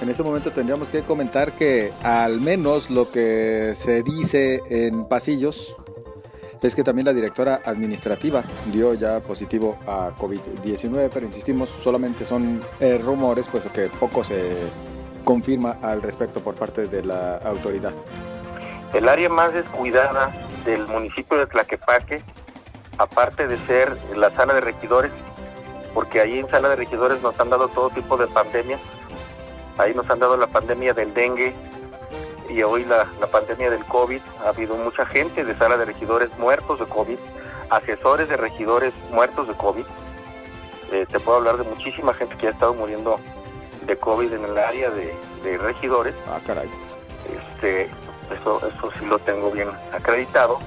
En 0.00 0.08
este 0.08 0.22
momento 0.22 0.52
tendríamos 0.52 0.88
que 0.90 1.02
comentar 1.02 1.52
que 1.52 1.92
al 2.04 2.40
menos 2.40 2.88
lo 2.88 3.10
que 3.10 3.72
se 3.74 4.02
dice 4.04 4.62
en 4.68 5.06
pasillos 5.06 5.74
es 6.66 6.74
que 6.74 6.84
también 6.84 7.06
la 7.06 7.12
directora 7.12 7.60
administrativa 7.64 8.42
dio 8.72 8.94
ya 8.94 9.20
positivo 9.20 9.76
a 9.86 10.10
COVID-19, 10.18 11.10
pero 11.12 11.26
insistimos, 11.26 11.68
solamente 11.82 12.24
son 12.24 12.60
eh, 12.80 12.98
rumores, 12.98 13.48
pues 13.48 13.66
que 13.66 13.88
poco 14.00 14.24
se 14.24 14.56
confirma 15.24 15.76
al 15.82 16.02
respecto 16.02 16.40
por 16.40 16.54
parte 16.54 16.86
de 16.86 17.04
la 17.04 17.36
autoridad. 17.38 17.92
El 18.92 19.08
área 19.08 19.28
más 19.28 19.52
descuidada 19.52 20.30
del 20.64 20.86
municipio 20.86 21.38
de 21.38 21.46
Tlaquepaque, 21.46 22.22
aparte 22.96 23.46
de 23.46 23.56
ser 23.58 23.96
la 24.16 24.30
sala 24.30 24.54
de 24.54 24.60
regidores, 24.60 25.12
porque 25.92 26.20
ahí 26.20 26.38
en 26.38 26.48
sala 26.48 26.70
de 26.70 26.76
regidores 26.76 27.22
nos 27.22 27.38
han 27.38 27.50
dado 27.50 27.68
todo 27.68 27.90
tipo 27.90 28.16
de 28.16 28.26
pandemias, 28.28 28.80
ahí 29.78 29.94
nos 29.94 30.08
han 30.10 30.18
dado 30.18 30.36
la 30.36 30.46
pandemia 30.46 30.92
del 30.92 31.14
dengue 31.14 31.54
y 32.48 32.62
hoy 32.62 32.84
la, 32.84 33.06
pandemia 33.30 33.70
del 33.70 33.84
COVID, 33.84 34.20
ha 34.44 34.48
habido 34.48 34.76
mucha 34.76 35.06
gente 35.06 35.44
de 35.44 35.54
sala 35.56 35.76
de 35.76 35.84
regidores 35.84 36.36
muertos 36.38 36.80
de 36.80 36.86
COVID, 36.86 37.18
asesores 37.70 38.28
de 38.28 38.36
regidores 38.36 38.94
muertos 39.10 39.46
de 39.46 39.54
COVID, 39.54 39.84
eh, 40.92 41.06
te 41.10 41.20
puedo 41.20 41.38
hablar 41.38 41.58
de 41.58 41.64
muchísima 41.64 42.14
gente 42.14 42.36
que 42.36 42.46
ha 42.46 42.50
estado 42.50 42.74
muriendo 42.74 43.20
de 43.86 43.96
COVID 43.96 44.32
en 44.32 44.44
el 44.44 44.58
área 44.58 44.90
de, 44.90 45.14
regidores. 45.58 46.14
Ah, 46.26 46.40
caray. 46.46 46.68
Este, 47.54 47.84
eso, 48.38 48.60
eso 48.66 48.90
sí 48.98 49.06
lo 49.06 49.18
tengo 49.18 49.50
bien 49.50 49.68
acreditado. 49.92 50.58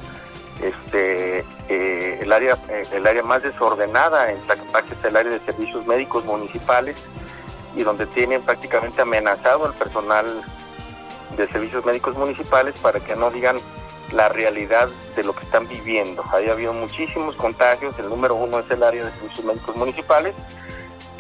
Este, 0.61 1.39
eh, 1.69 2.19
el 2.21 2.31
área, 2.31 2.57
eh, 2.69 2.83
el 2.93 3.05
área 3.07 3.23
más 3.23 3.41
desordenada 3.41 4.31
en 4.31 4.39
Tlaquepaque 4.41 4.93
es 4.93 5.05
el 5.05 5.15
área 5.15 5.31
de 5.31 5.39
servicios 5.39 5.85
médicos 5.87 6.23
municipales 6.25 6.95
y 7.75 7.83
donde 7.83 8.05
tienen 8.07 8.41
prácticamente 8.41 9.01
amenazado 9.01 9.65
al 9.65 9.73
personal 9.73 10.25
de 11.37 11.47
servicios 11.47 11.85
médicos 11.85 12.17
municipales 12.17 12.75
para 12.79 12.99
que 12.99 13.15
no 13.15 13.31
digan 13.31 13.57
la 14.11 14.27
realidad 14.27 14.89
de 15.15 15.23
lo 15.23 15.33
que 15.33 15.43
están 15.43 15.67
viviendo. 15.67 16.23
Ahí 16.33 16.49
ha 16.49 16.51
habido 16.51 16.73
muchísimos 16.73 17.35
contagios, 17.35 17.97
el 17.99 18.09
número 18.09 18.35
uno 18.35 18.59
es 18.59 18.69
el 18.69 18.83
área 18.83 19.05
de 19.05 19.11
servicios 19.11 19.45
médicos 19.45 19.75
municipales 19.75 20.35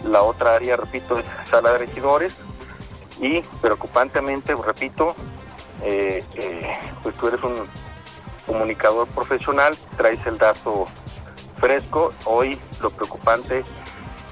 la 0.03 0.23
otra 0.23 0.55
área, 0.55 0.77
repito, 0.77 1.17
es 1.17 1.25
sala 1.49 1.73
de 1.73 1.79
regidores 1.79 2.33
y 3.19 3.41
preocupantemente, 3.61 4.55
repito, 4.55 5.15
eh, 5.83 6.23
eh, 6.35 6.79
pues 7.03 7.15
tú 7.15 7.27
eres 7.27 7.41
un 7.43 7.55
comunicador 8.45 9.07
profesional, 9.07 9.77
traes 9.97 10.25
el 10.25 10.37
dato 10.37 10.87
fresco. 11.57 12.13
Hoy 12.25 12.59
lo 12.81 12.89
preocupante 12.89 13.63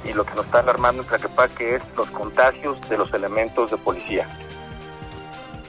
y 0.04 0.14
lo 0.14 0.26
que 0.26 0.34
nos 0.36 0.46
está 0.46 0.60
alarmando 0.60 1.04
en 1.04 1.50
que 1.50 1.76
es 1.76 1.82
los 1.96 2.10
contagios 2.10 2.80
de 2.90 2.98
los 2.98 3.14
elementos 3.14 3.72
de 3.72 3.78
policía. 3.78 4.28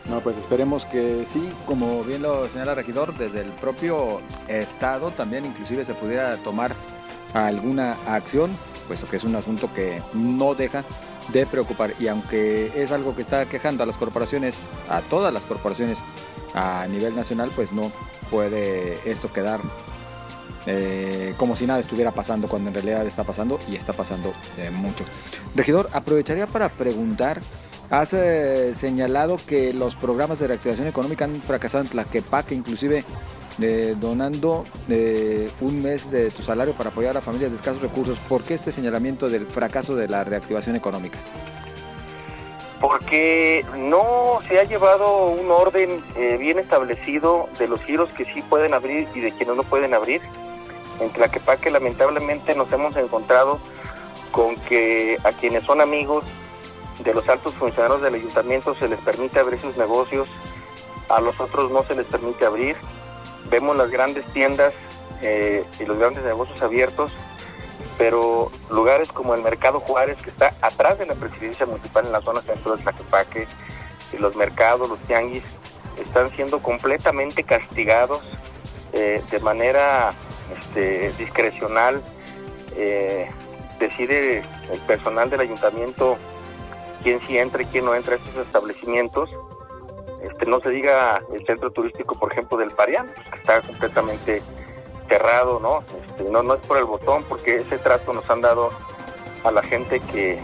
No, 0.08 0.20
pues 0.20 0.36
esperemos 0.38 0.86
que 0.86 1.24
sí, 1.26 1.52
como 1.66 2.02
bien 2.02 2.22
lo 2.22 2.48
señala 2.48 2.72
el 2.72 2.76
regidor, 2.78 3.16
desde 3.16 3.42
el 3.42 3.52
propio 3.52 4.20
Estado 4.48 5.10
también 5.12 5.46
inclusive 5.46 5.84
se 5.84 5.94
pudiera 5.94 6.36
tomar 6.38 6.74
alguna 7.32 7.96
acción 8.08 8.56
puesto 8.90 9.06
que 9.06 9.18
es 9.18 9.22
un 9.22 9.36
asunto 9.36 9.72
que 9.72 10.02
no 10.14 10.56
deja 10.56 10.82
de 11.28 11.46
preocupar 11.46 11.94
y 12.00 12.08
aunque 12.08 12.72
es 12.74 12.90
algo 12.90 13.14
que 13.14 13.22
está 13.22 13.46
quejando 13.46 13.84
a 13.84 13.86
las 13.86 13.96
corporaciones, 13.96 14.68
a 14.88 15.00
todas 15.00 15.32
las 15.32 15.46
corporaciones 15.46 15.98
a 16.54 16.88
nivel 16.88 17.14
nacional, 17.14 17.52
pues 17.54 17.70
no 17.70 17.92
puede 18.32 18.98
esto 19.08 19.32
quedar 19.32 19.60
eh, 20.66 21.34
como 21.38 21.56
si 21.56 21.66
nada 21.66 21.80
estuviera 21.80 22.12
pasando 22.12 22.46
cuando 22.46 22.68
en 22.68 22.74
realidad 22.74 23.06
está 23.06 23.24
pasando 23.24 23.58
y 23.68 23.76
está 23.76 23.92
pasando 23.92 24.32
eh, 24.58 24.70
mucho. 24.70 25.04
Regidor, 25.54 25.88
aprovecharía 25.92 26.46
para 26.46 26.68
preguntar, 26.68 27.40
has 27.88 28.12
eh, 28.12 28.74
señalado 28.74 29.38
que 29.46 29.72
los 29.72 29.96
programas 29.96 30.38
de 30.38 30.48
reactivación 30.48 30.86
económica 30.86 31.24
han 31.24 31.40
fracasado 31.42 31.84
en 31.84 31.90
Tlaquepaque, 31.90 32.54
inclusive 32.54 33.04
donando 34.00 34.64
un 35.60 35.82
mes 35.82 36.10
de 36.10 36.30
tu 36.30 36.40
salario 36.40 36.72
para 36.72 36.88
apoyar 36.88 37.14
a 37.18 37.20
familias 37.20 37.50
de 37.50 37.58
escasos 37.58 37.82
recursos. 37.82 38.16
¿Por 38.26 38.42
qué 38.42 38.54
este 38.54 38.72
señalamiento 38.72 39.28
del 39.28 39.44
fracaso 39.44 39.94
de 39.96 40.08
la 40.08 40.24
reactivación 40.24 40.76
económica? 40.76 41.18
Porque 42.80 43.66
no 43.76 44.38
se 44.48 44.58
ha 44.58 44.64
llevado 44.64 45.26
un 45.26 45.50
orden 45.50 46.02
bien 46.38 46.58
establecido 46.58 47.50
de 47.58 47.68
los 47.68 47.82
giros 47.82 48.08
que 48.12 48.24
sí 48.24 48.40
pueden 48.40 48.72
abrir 48.72 49.06
y 49.14 49.20
de 49.20 49.30
quienes 49.32 49.54
no 49.54 49.62
pueden 49.62 49.92
abrir. 49.92 50.22
En 51.00 51.10
Tlaquepaque 51.10 51.70
lamentablemente 51.70 52.54
nos 52.54 52.70
hemos 52.72 52.94
encontrado 52.96 53.58
con 54.30 54.54
que 54.56 55.18
a 55.24 55.32
quienes 55.32 55.64
son 55.64 55.80
amigos 55.80 56.24
de 57.02 57.14
los 57.14 57.28
altos 57.28 57.54
funcionarios 57.54 58.02
del 58.02 58.14
ayuntamiento 58.14 58.74
se 58.74 58.88
les 58.88 58.98
permite 59.00 59.40
abrir 59.40 59.58
sus 59.60 59.76
negocios, 59.76 60.28
a 61.08 61.20
los 61.20 61.40
otros 61.40 61.70
no 61.70 61.82
se 61.84 61.94
les 61.94 62.06
permite 62.06 62.44
abrir. 62.44 62.76
Vemos 63.48 63.76
las 63.76 63.90
grandes 63.90 64.24
tiendas 64.32 64.74
eh, 65.22 65.64
y 65.80 65.84
los 65.84 65.96
grandes 65.96 66.22
negocios 66.22 66.62
abiertos, 66.62 67.12
pero 67.98 68.52
lugares 68.70 69.10
como 69.10 69.34
el 69.34 69.42
Mercado 69.42 69.80
Juárez, 69.80 70.20
que 70.22 70.30
está 70.30 70.54
atrás 70.60 70.98
de 70.98 71.06
la 71.06 71.14
presidencia 71.14 71.66
municipal 71.66 72.04
en 72.06 72.12
la 72.12 72.20
zona 72.20 72.42
centro 72.42 72.76
de 72.76 72.82
Tlaquepaque, 72.82 73.46
y 74.12 74.18
los 74.18 74.36
mercados, 74.36 74.88
los 74.88 74.98
tianguis, 75.00 75.44
están 76.00 76.30
siendo 76.30 76.60
completamente 76.60 77.42
castigados 77.44 78.22
eh, 78.92 79.22
de 79.30 79.38
manera 79.40 80.12
este, 80.58 81.12
discrecional. 81.18 82.02
Eh, 82.76 83.28
decide 83.78 84.44
el 84.70 84.78
personal 84.86 85.30
del 85.30 85.40
ayuntamiento 85.40 86.16
quién 87.02 87.20
sí 87.26 87.38
entra 87.38 87.62
y 87.62 87.66
quién 87.66 87.84
no 87.84 87.94
entra 87.94 88.14
a 88.14 88.16
estos 88.18 88.36
establecimientos 88.46 89.30
este, 90.22 90.46
no 90.46 90.60
se 90.60 90.70
diga 90.70 91.22
el 91.32 91.44
centro 91.46 91.70
turístico, 91.70 92.14
por 92.14 92.32
ejemplo, 92.32 92.58
del 92.58 92.70
Parián, 92.70 93.10
que 93.30 93.38
está 93.38 93.62
completamente 93.62 94.42
cerrado, 95.08 95.60
¿no? 95.60 95.80
Este, 96.06 96.30
no, 96.30 96.42
no 96.42 96.54
es 96.54 96.60
por 96.66 96.76
el 96.76 96.84
botón, 96.84 97.24
porque 97.28 97.56
ese 97.56 97.78
trato 97.78 98.12
nos 98.12 98.28
han 98.28 98.42
dado 98.42 98.70
a 99.44 99.50
la 99.50 99.62
gente 99.62 100.00
que, 100.00 100.38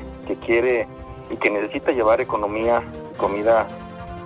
quiere 0.45 0.89
y 1.31 1.37
que 1.37 1.51
necesita 1.51 1.93
llevar 1.93 2.21
economía, 2.21 2.83
comida 3.17 3.67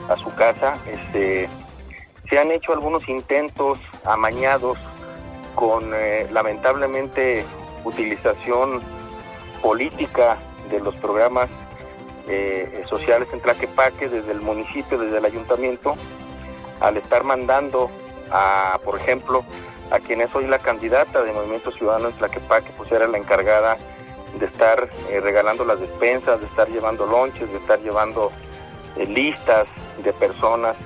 a 0.09 0.17
su 0.19 0.33
casa. 0.35 0.75
Este, 0.87 1.49
se 2.29 2.39
han 2.39 2.51
hecho 2.53 2.73
algunos 2.73 3.09
intentos 3.09 3.79
amañados 4.05 4.79
con 5.55 5.93
eh, 5.95 6.27
lamentablemente 6.31 7.45
utilización 7.85 8.81
política 9.63 10.37
de 10.71 10.81
los 10.81 10.95
programas 10.97 11.49
eh, 12.29 12.83
sociales 12.89 13.29
en 13.33 13.41
Tlaquepaque 13.41 14.09
desde 14.09 14.33
el 14.33 14.41
municipio, 14.41 14.99
desde 14.99 15.19
el 15.19 15.25
ayuntamiento, 15.25 15.97
al 16.81 16.97
estar 16.97 17.25
mandando 17.25 17.91
a, 18.31 18.79
por 18.85 18.99
ejemplo, 18.99 19.45
a 19.91 19.99
quien 19.99 20.21
es 20.21 20.35
hoy 20.35 20.47
la 20.47 20.61
candidata 20.61 21.23
de 21.23 21.33
Movimiento 21.33 21.73
Ciudadano 21.73 22.09
en 22.09 22.15
Tlaquepaque, 22.15 22.71
pues 22.77 22.93
era 22.93 23.09
la 23.09 23.19
encargada 23.19 23.77
de 24.39 24.47
estar 24.47 24.89
eh, 25.11 25.21
regalando 25.21 25.65
las 25.65 25.81
despensas, 25.81 26.41
de 26.41 26.47
estar 26.47 26.69
llevando 26.69 27.07
lonches, 27.07 27.51
de 27.51 27.59
estar 27.59 27.81
llevando 27.81 28.31
eh, 28.97 29.07
listas 29.07 29.67
de 30.03 30.13
personas 30.13 30.77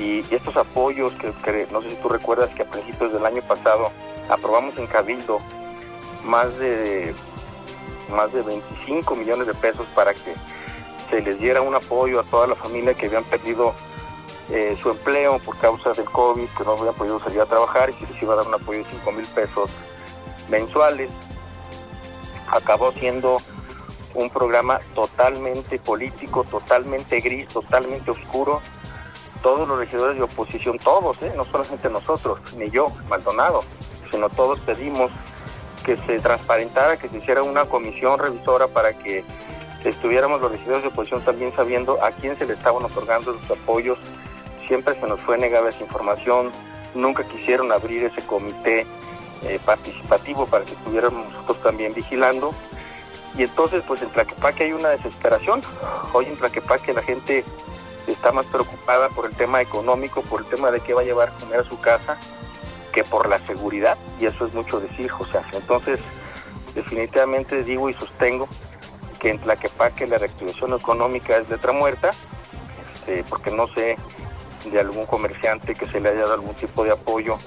y, 0.00 0.24
estos 0.34 0.56
apoyos 0.56 1.12
que, 1.14 1.66
no 1.70 1.82
sé 1.82 1.90
si 1.90 1.96
tú 1.96 2.08
recuerdas 2.08 2.50
que 2.50 2.62
a 2.62 2.70
principios 2.70 3.12
del 3.12 3.24
año 3.24 3.42
pasado 3.42 3.90
aprobamos 4.28 4.76
en 4.78 4.86
Cabildo 4.86 5.38
más 6.24 6.56
de 6.58 7.14
más 8.10 8.32
de 8.32 8.42
25 8.42 9.14
millones 9.14 9.46
de 9.46 9.54
pesos 9.54 9.86
para 9.94 10.12
que 10.12 10.34
se 11.08 11.20
les 11.20 11.38
diera 11.38 11.60
un 11.60 11.74
apoyo 11.74 12.20
a 12.20 12.24
toda 12.24 12.46
la 12.46 12.54
familia 12.56 12.94
que 12.94 13.06
habían 13.06 13.24
perdido 13.24 13.72
eh, 14.50 14.76
su 14.82 14.90
empleo 14.90 15.38
por 15.38 15.56
causa 15.58 15.92
del 15.92 16.06
COVID, 16.06 16.48
que 16.58 16.64
no 16.64 16.72
habían 16.72 16.94
podido 16.94 17.20
salir 17.20 17.40
a 17.40 17.46
trabajar 17.46 17.90
y 17.90 17.92
se 17.92 18.12
les 18.12 18.22
iba 18.22 18.34
a 18.34 18.36
dar 18.38 18.48
un 18.48 18.54
apoyo 18.54 18.78
de 18.78 18.90
5 18.90 19.12
mil 19.12 19.26
pesos 19.26 19.70
mensuales. 20.48 21.10
Acabó 22.48 22.90
siendo 22.92 23.40
un 24.14 24.28
programa 24.28 24.80
totalmente 24.94 25.78
político, 25.78 26.42
totalmente 26.44 27.20
gris, 27.20 27.46
totalmente 27.48 28.10
oscuro. 28.10 28.60
Todos 29.42 29.66
los 29.66 29.78
regidores 29.78 30.16
de 30.16 30.22
oposición, 30.22 30.78
todos, 30.78 31.20
¿eh? 31.22 31.32
no 31.36 31.44
solamente 31.44 31.88
nosotros, 31.88 32.40
ni 32.56 32.70
yo, 32.70 32.88
Maldonado, 33.08 33.62
sino 34.10 34.28
todos 34.28 34.58
pedimos 34.60 35.10
que 35.84 35.96
se 35.96 36.20
transparentara, 36.20 36.98
que 36.98 37.08
se 37.08 37.16
hiciera 37.16 37.42
una 37.42 37.64
comisión 37.64 38.18
revisora 38.18 38.68
para 38.68 38.92
que 38.92 39.24
estuviéramos 39.84 40.40
los 40.40 40.52
regidores 40.52 40.82
de 40.82 40.88
oposición 40.88 41.22
también 41.22 41.52
sabiendo 41.56 42.02
a 42.04 42.10
quién 42.10 42.38
se 42.38 42.46
le 42.46 42.52
estaban 42.52 42.84
otorgando 42.84 43.32
los 43.32 43.50
apoyos. 43.50 43.98
Siempre 44.68 44.94
se 44.94 45.06
nos 45.06 45.20
fue 45.22 45.38
negada 45.38 45.68
esa 45.68 45.82
información, 45.82 46.50
nunca 46.94 47.24
quisieron 47.24 47.72
abrir 47.72 48.04
ese 48.04 48.20
comité 48.22 48.86
eh, 49.42 49.58
participativo 49.64 50.46
para 50.46 50.64
que 50.64 50.72
estuviéramos 50.72 51.32
nosotros 51.32 51.62
también 51.62 51.94
vigilando. 51.94 52.52
Y 53.36 53.44
entonces, 53.44 53.82
pues 53.86 54.02
en 54.02 54.10
Tlaquepaque 54.10 54.64
hay 54.64 54.72
una 54.72 54.90
desesperación. 54.90 55.62
Hoy 56.12 56.26
en 56.26 56.36
Tlaquepaque 56.36 56.92
la 56.92 57.02
gente 57.02 57.44
está 58.12 58.32
más 58.32 58.46
preocupada 58.46 59.08
por 59.10 59.26
el 59.26 59.36
tema 59.36 59.60
económico, 59.60 60.22
por 60.22 60.40
el 60.40 60.46
tema 60.46 60.70
de 60.70 60.80
qué 60.80 60.94
va 60.94 61.02
a 61.02 61.04
llevar 61.04 61.28
a 61.28 61.32
comer 61.32 61.60
a 61.60 61.64
su 61.64 61.78
casa, 61.78 62.18
que 62.92 63.04
por 63.04 63.28
la 63.28 63.38
seguridad, 63.46 63.96
y 64.20 64.26
eso 64.26 64.46
es 64.46 64.54
mucho 64.54 64.80
decir, 64.80 65.10
José. 65.10 65.40
Entonces, 65.52 66.00
definitivamente 66.74 67.62
digo 67.62 67.88
y 67.88 67.94
sostengo 67.94 68.48
que 69.20 69.30
en 69.30 69.38
Tlaquepaque 69.38 70.06
la 70.06 70.18
reactivación 70.18 70.74
económica 70.74 71.36
es 71.36 71.48
letra 71.48 71.72
muerta, 71.72 72.10
este, 72.94 73.22
porque 73.24 73.50
no 73.50 73.68
sé 73.68 73.96
de 74.70 74.80
algún 74.80 75.06
comerciante 75.06 75.74
que 75.74 75.86
se 75.86 76.00
le 76.00 76.10
haya 76.10 76.20
dado 76.20 76.34
algún 76.34 76.54
tipo 76.54 76.84
de 76.84 76.92
apoyo 76.92 77.38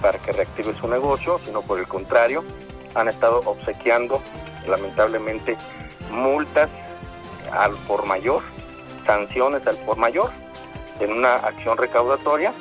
para 0.00 0.18
que 0.18 0.32
reactive 0.32 0.74
su 0.80 0.88
negocio, 0.88 1.40
sino 1.44 1.62
por 1.62 1.78
el 1.78 1.86
contrario, 1.86 2.44
han 2.94 3.08
estado 3.08 3.40
obsequiando 3.44 4.20
lamentablemente 4.66 5.56
multas 6.10 6.70
al 7.52 7.72
por 7.86 8.04
mayor, 8.06 8.42
sanciones 9.04 9.66
al 9.66 9.76
por 9.78 9.96
mayor 9.96 10.30
en 11.00 11.12
una 11.12 11.36
acción 11.36 11.76
recaudatoria 11.76 12.52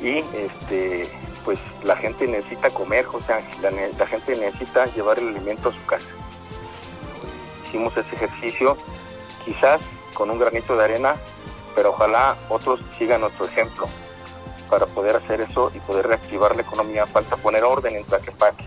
y 0.00 0.18
este 0.34 1.10
pues 1.44 1.60
la 1.84 1.94
gente 1.94 2.26
necesita 2.26 2.70
comer, 2.70 3.06
o 3.12 3.20
sea, 3.20 3.40
la, 3.62 3.70
la 3.70 4.06
gente 4.06 4.36
necesita 4.36 4.86
llevar 4.86 5.20
el 5.20 5.28
alimento 5.28 5.68
a 5.68 5.72
su 5.72 5.86
casa. 5.86 6.08
Hicimos 7.64 7.96
ese 7.96 8.16
ejercicio, 8.16 8.76
quizás 9.44 9.80
con 10.12 10.28
un 10.28 10.40
granito 10.40 10.76
de 10.76 10.82
arena, 10.82 11.14
pero 11.76 11.90
ojalá 11.90 12.36
otros 12.48 12.80
sigan 12.98 13.20
nuestro 13.20 13.44
ejemplo 13.44 13.86
para 14.68 14.86
poder 14.86 15.14
hacer 15.14 15.40
eso 15.40 15.70
y 15.72 15.78
poder 15.78 16.08
reactivar 16.08 16.56
la 16.56 16.62
economía. 16.62 17.06
Falta 17.06 17.36
poner 17.36 17.62
orden 17.62 17.94
en 17.94 18.04
Tlaquepaque, 18.04 18.66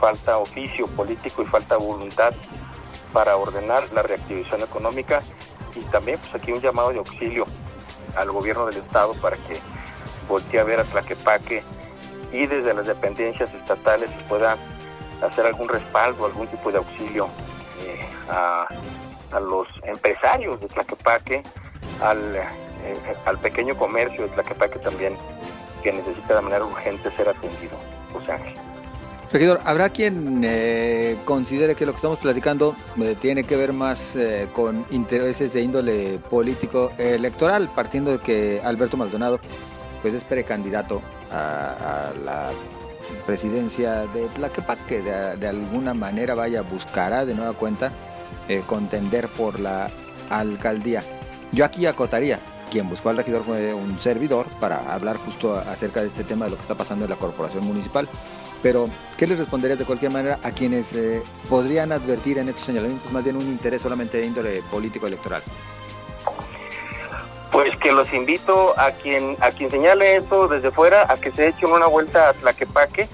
falta 0.00 0.38
oficio 0.38 0.88
político 0.88 1.42
y 1.42 1.46
falta 1.46 1.76
voluntad 1.76 2.34
para 3.12 3.36
ordenar 3.36 3.92
la 3.92 4.02
reactivación 4.02 4.62
económica 4.62 5.22
y 5.76 5.80
también 5.84 6.18
pues 6.18 6.34
aquí 6.34 6.52
un 6.52 6.60
llamado 6.60 6.90
de 6.90 6.98
auxilio 6.98 7.46
al 8.16 8.30
gobierno 8.30 8.66
del 8.66 8.78
estado 8.78 9.12
para 9.14 9.36
que 9.36 9.58
voltee 10.28 10.60
a 10.60 10.64
ver 10.64 10.80
a 10.80 10.84
Tlaquepaque 10.84 11.62
y 12.32 12.46
desde 12.46 12.74
las 12.74 12.86
dependencias 12.86 13.52
estatales 13.54 14.10
pueda 14.28 14.56
hacer 15.22 15.46
algún 15.46 15.68
respaldo, 15.68 16.26
algún 16.26 16.46
tipo 16.48 16.70
de 16.70 16.78
auxilio 16.78 17.28
eh, 17.82 18.06
a, 18.28 18.66
los 19.40 19.68
empresarios 19.82 20.58
de 20.60 20.68
Tlaquepaque, 20.68 21.42
al, 22.02 22.36
eh, 22.36 22.46
al 23.26 23.38
pequeño 23.38 23.76
comercio 23.76 24.22
de 24.22 24.28
Tlaquepaque 24.28 24.78
también, 24.78 25.16
que 25.82 25.92
necesita 25.92 26.36
de 26.36 26.40
manera 26.40 26.64
urgente 26.64 27.10
ser 27.10 27.28
atendido. 27.28 27.76
José. 28.12 28.65
Regidor, 29.36 29.60
¿habrá 29.66 29.90
quien 29.90 30.40
eh, 30.44 31.18
considere 31.26 31.74
que 31.74 31.84
lo 31.84 31.92
que 31.92 31.96
estamos 31.96 32.18
platicando 32.18 32.74
tiene 33.20 33.44
que 33.44 33.54
ver 33.54 33.74
más 33.74 34.16
con 34.54 34.82
intereses 34.90 35.52
de 35.52 35.60
índole 35.60 36.18
político 36.30 36.90
electoral, 36.96 37.68
partiendo 37.74 38.12
de 38.12 38.18
que 38.18 38.62
Alberto 38.64 38.96
Maldonado 38.96 39.38
pues 40.00 40.14
es 40.14 40.24
precandidato 40.24 41.02
a, 41.30 42.12
la 42.24 42.48
presidencia 43.26 44.06
de 44.06 44.26
Tlaquepaque, 44.36 45.02
que 45.02 45.02
de, 45.02 45.46
alguna 45.46 45.92
manera 45.92 46.34
vaya, 46.34 46.62
buscará 46.62 47.26
de 47.26 47.34
nueva 47.34 47.52
cuenta 47.52 47.92
eh, 48.48 48.62
contender 48.66 49.28
por 49.28 49.60
la 49.60 49.90
alcaldía. 50.30 51.02
Yo 51.52 51.66
aquí 51.66 51.84
acotaría, 51.84 52.38
quien 52.70 52.88
buscó 52.88 53.10
al 53.10 53.18
regidor 53.18 53.44
fue 53.44 53.74
un 53.74 53.98
servidor 53.98 54.46
para 54.60 54.94
hablar 54.94 55.18
justo 55.18 55.58
acerca 55.58 56.00
de 56.00 56.06
este 56.06 56.24
tema 56.24 56.46
de 56.46 56.52
lo 56.52 56.56
que 56.56 56.62
está 56.62 56.74
pasando 56.74 57.04
en 57.04 57.10
la 57.10 57.18
corporación 57.18 57.66
municipal. 57.66 58.08
Pero, 58.62 58.88
¿qué 59.16 59.26
les 59.26 59.38
responderías 59.38 59.78
de 59.78 59.84
cualquier 59.84 60.12
manera 60.12 60.38
a 60.42 60.50
quienes 60.50 60.92
eh, 60.94 61.22
podrían 61.48 61.92
advertir 61.92 62.38
en 62.38 62.48
estos 62.48 62.64
señalamientos 62.64 63.10
más 63.12 63.24
bien 63.24 63.36
un 63.36 63.42
interés 63.42 63.82
solamente 63.82 64.18
de 64.18 64.26
índole 64.26 64.62
político 64.70 65.06
electoral? 65.06 65.42
Pues 67.52 67.76
que 67.78 67.92
los 67.92 68.12
invito 68.12 68.78
a 68.78 68.90
quien 68.90 69.36
a 69.40 69.50
quien 69.50 69.70
señale 69.70 70.16
eso 70.16 70.48
desde 70.48 70.70
fuera 70.70 71.10
a 71.10 71.16
que 71.16 71.30
se 71.32 71.48
echen 71.48 71.70
una 71.70 71.86
vuelta 71.86 72.28
a 72.28 72.32
Tlaquepaque 72.34 73.08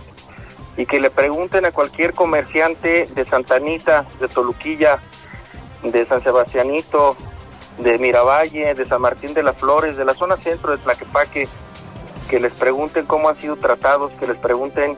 y 0.76 0.87
que 0.87 1.00
le 1.00 1.11
pregunten 1.11 1.64
a 1.64 1.70
cualquier 1.70 2.14
comerciante 2.14 3.07
de 3.14 3.24
Santanita, 3.24 4.07
de 4.20 4.28
Toluquilla, 4.28 4.98
de 5.83 6.07
San 6.07 6.22
Sebastianito, 6.22 7.16
de 7.78 7.98
Miravalle, 7.98 8.74
de 8.74 8.87
San 8.87 9.00
Martín 9.02 9.35
de 9.35 9.42
las 9.42 9.57
Flores, 9.57 9.96
de 9.96 10.05
la 10.05 10.14
zona 10.14 10.37
centro 10.38 10.72
de 10.72 10.78
Tlaquepaque, 10.78 11.48
que 12.28 12.40
les 12.40 12.52
pregunten 12.52 13.07
cómo 13.07 13.28
han 13.28 13.37
sido 13.37 13.57
tratados, 13.57 14.12
que 14.18 14.26
les 14.26 14.38
pregunten 14.38 14.96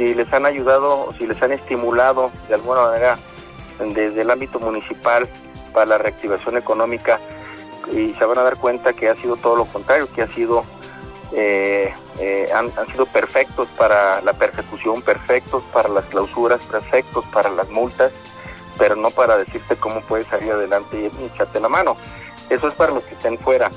si 0.00 0.14
les 0.14 0.32
han 0.32 0.46
ayudado 0.46 1.12
si 1.18 1.26
les 1.26 1.42
han 1.42 1.52
estimulado 1.52 2.30
de 2.48 2.54
alguna 2.54 2.80
manera 2.84 3.18
desde 3.78 4.22
el 4.22 4.30
ámbito 4.30 4.58
municipal 4.58 5.28
para 5.74 5.84
la 5.84 5.98
reactivación 5.98 6.56
económica 6.56 7.20
y 7.92 8.14
se 8.14 8.24
van 8.24 8.38
a 8.38 8.42
dar 8.42 8.56
cuenta 8.56 8.94
que 8.94 9.10
ha 9.10 9.16
sido 9.16 9.36
todo 9.36 9.56
lo 9.56 9.66
contrario, 9.66 10.08
que 10.10 10.22
ha 10.22 10.26
sido 10.28 10.64
eh, 11.32 11.92
eh, 12.18 12.48
han, 12.54 12.72
sido 12.88 13.04
perfectos 13.04 13.68
para 13.76 14.22
la 14.22 14.32
persecución, 14.32 15.02
perfectos 15.02 15.62
para 15.70 15.90
las 15.90 16.06
clausuras, 16.06 16.64
perfectos 16.64 17.26
para 17.26 17.50
las 17.50 17.68
multas, 17.68 18.10
pero 18.78 18.96
no 18.96 19.10
para 19.10 19.36
decirte 19.36 19.76
cómo 19.76 20.00
puedes 20.00 20.26
salir 20.28 20.50
adelante 20.50 20.98
y, 20.98 21.24
echarte 21.26 21.60
la 21.60 21.68
mano. 21.68 21.94
Eso 22.48 22.68
es 22.68 22.74
para 22.74 22.92
los 22.92 23.04
que 23.04 23.14
estén 23.14 23.38
fuera. 23.38 23.70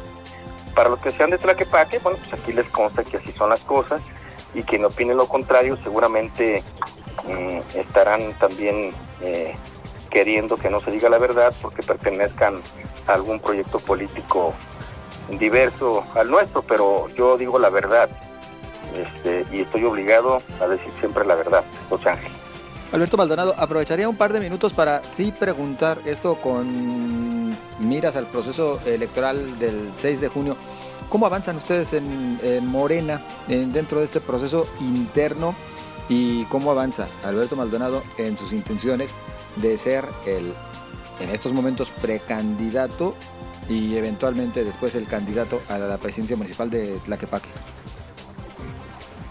Para 0.73 0.89
los 0.89 0.99
que 0.99 1.11
sean 1.11 1.31
de 1.31 1.37
Tlaquepaque, 1.37 1.99
bueno, 1.99 2.17
pues 2.17 2.41
aquí 2.41 2.53
les 2.53 2.67
consta 2.69 3.03
que 3.03 3.17
así 3.17 3.31
son 3.33 3.49
las 3.49 3.59
cosas 3.61 4.01
y 4.53 4.63
quien 4.63 4.85
opine 4.85 5.13
lo 5.13 5.27
contrario 5.27 5.77
seguramente 5.83 6.63
mm, 7.27 7.77
estarán 7.77 8.33
también 8.33 8.91
eh, 9.21 9.55
queriendo 10.09 10.57
que 10.57 10.69
no 10.69 10.79
se 10.79 10.91
diga 10.91 11.09
la 11.09 11.17
verdad 11.17 11.53
porque 11.61 11.83
pertenezcan 11.83 12.61
a 13.07 13.13
algún 13.13 13.39
proyecto 13.39 13.79
político 13.79 14.53
diverso 15.39 16.03
al 16.15 16.29
nuestro, 16.29 16.61
pero 16.61 17.07
yo 17.15 17.37
digo 17.37 17.57
la 17.57 17.69
verdad 17.69 18.09
este, 18.95 19.45
y 19.51 19.61
estoy 19.61 19.83
obligado 19.85 20.41
a 20.61 20.67
decir 20.67 20.91
siempre 20.99 21.25
la 21.25 21.35
verdad, 21.35 21.63
José 21.89 22.09
Ángel. 22.09 22.31
Alberto 22.91 23.17
Maldonado, 23.17 23.55
aprovecharía 23.57 24.07
un 24.07 24.15
par 24.15 24.31
de 24.33 24.39
minutos 24.39 24.71
para 24.71 25.01
sí 25.11 25.31
preguntar 25.31 25.97
esto 26.05 26.35
con 26.35 27.57
miras 27.79 28.15
al 28.15 28.27
proceso 28.27 28.79
electoral 28.85 29.57
del 29.57 29.89
6 29.93 30.21
de 30.21 30.27
junio. 30.27 30.57
¿Cómo 31.09 31.25
avanzan 31.25 31.57
ustedes 31.57 31.93
en, 31.93 32.67
Morena 32.67 33.21
en, 33.47 33.71
dentro 33.71 33.99
de 33.99 34.05
este 34.05 34.19
proceso 34.19 34.67
interno 34.79 35.55
y 36.09 36.45
cómo 36.45 36.71
avanza 36.71 37.07
Alberto 37.23 37.55
Maldonado 37.55 38.03
en 38.17 38.37
sus 38.37 38.51
intenciones 38.51 39.15
de 39.57 39.77
ser 39.77 40.05
el 40.25 40.53
en 41.19 41.29
estos 41.29 41.53
momentos 41.53 41.89
precandidato 42.01 43.15
y 43.69 43.95
eventualmente 43.95 44.63
después 44.63 44.95
el 44.95 45.07
candidato 45.07 45.61
a 45.69 45.77
la 45.77 45.97
presidencia 45.97 46.35
municipal 46.35 46.69
de 46.69 46.97
Tlaquepaque? 47.05 47.49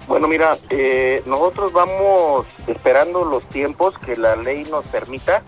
Bueno, 0.08 0.26
mira, 0.26 0.56
eh, 0.70 1.22
nosotros 1.26 1.72
vamos 1.72 2.46
esperando 2.66 3.24
los 3.24 3.44
tiempos 3.46 3.96
que 3.98 4.16
la 4.16 4.36
ley 4.36 4.64
nos 4.70 4.84
permita. 4.86 5.42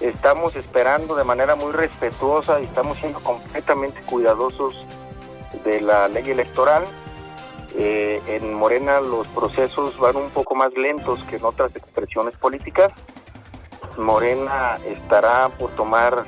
Estamos 0.00 0.54
esperando 0.56 1.14
de 1.14 1.24
manera 1.24 1.56
muy 1.56 1.72
respetuosa 1.72 2.60
y 2.60 2.64
estamos 2.64 2.98
siendo 2.98 3.18
completamente 3.20 4.00
cuidadosos 4.02 4.76
de 5.64 5.80
la 5.80 6.08
ley 6.08 6.30
electoral. 6.30 6.84
Eh, 7.78 8.22
en 8.28 8.54
Morena 8.54 9.00
los 9.00 9.26
procesos 9.28 9.98
van 9.98 10.16
un 10.16 10.30
poco 10.30 10.54
más 10.54 10.72
lentos 10.74 11.22
que 11.24 11.36
en 11.36 11.44
otras 11.44 11.74
expresiones 11.76 12.36
políticas. 12.38 12.92
Morena 13.98 14.78
estará 14.86 15.48
por 15.50 15.70
tomar 15.72 16.24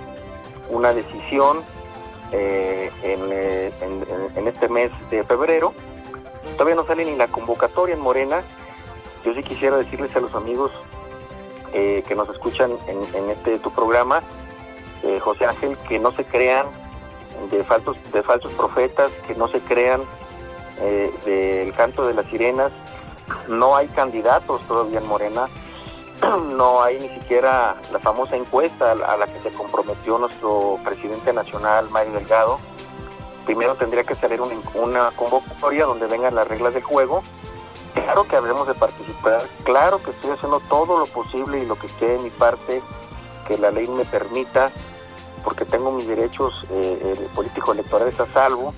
una 0.70 0.92
decisión 0.92 1.62
eh, 2.32 2.90
eh, 3.02 3.72
en, 4.36 4.48
este 4.48 4.68
mes 4.68 4.90
de 5.10 5.24
febrero. 5.24 5.72
Todavía 6.52 6.74
no 6.74 6.86
sale 6.86 7.04
ni 7.04 7.16
la 7.16 7.28
convocatoria 7.28 7.94
en 7.94 8.00
Morena. 8.00 8.42
Yo 9.24 9.34
sí 9.34 9.42
quisiera 9.42 9.76
decirles 9.76 10.14
a 10.16 10.20
los 10.20 10.34
amigos 10.34 10.70
eh, 11.72 12.02
que 12.06 12.14
nos 12.14 12.28
escuchan 12.28 12.72
en, 12.86 13.30
este 13.30 13.58
tu 13.58 13.70
programa, 13.70 14.22
José 15.20 15.46
Ángel, 15.46 15.76
que 15.88 15.98
no 15.98 16.12
se 16.12 16.24
crean 16.24 16.66
de 17.50 17.64
falsos, 17.64 17.96
de 18.12 18.22
falsos 18.22 18.52
profetas, 18.52 19.10
que 19.26 19.34
no 19.34 19.48
se 19.48 19.60
crean 19.60 20.02
del 21.24 21.72
canto 21.74 22.06
de 22.06 22.14
las 22.14 22.26
sirenas. 22.26 22.72
No 23.48 23.76
hay 23.76 23.88
candidatos 23.88 24.62
todavía 24.62 25.00
en 25.00 25.06
Morena 25.06 25.48
no 26.56 26.82
hay 26.82 26.98
ni 26.98 27.08
siquiera 27.08 27.76
la 27.92 27.98
famosa 27.98 28.36
encuesta 28.36 28.92
a 28.92 29.16
la 29.16 29.26
que 29.26 29.40
se 29.40 29.52
comprometió 29.52 30.18
nuestro 30.18 30.78
presidente 30.84 31.32
nacional, 31.32 31.88
Mario 31.90 32.12
Delgado. 32.12 32.58
Primero 33.44 33.76
tendría 33.76 34.04
que 34.04 34.14
salir 34.14 34.40
una, 34.74 35.10
convocatoria 35.12 35.86
donde 35.86 36.06
vengan 36.06 36.34
las 36.34 36.46
reglas 36.46 36.74
del 36.74 36.82
juego. 36.82 37.22
Claro 37.94 38.24
que 38.24 38.36
habremos 38.36 38.66
de 38.66 38.74
participar, 38.74 39.42
claro 39.64 40.00
que 40.02 40.10
estoy 40.10 40.30
haciendo 40.30 40.60
todo 40.60 40.98
lo 40.98 41.06
posible 41.06 41.58
y 41.58 41.66
lo 41.66 41.76
que 41.76 41.86
esté 41.86 42.16
en 42.16 42.24
mi 42.24 42.30
parte 42.30 42.82
que 43.46 43.56
la 43.56 43.70
ley 43.70 43.88
me 43.88 44.04
permita, 44.04 44.70
porque 45.48 45.64
tengo 45.64 45.90
mis 45.92 46.06
derechos 46.06 46.52
eh, 46.70 47.26
políticos 47.34 47.74
electorales 47.74 48.20
a 48.20 48.26
salvo. 48.26 48.74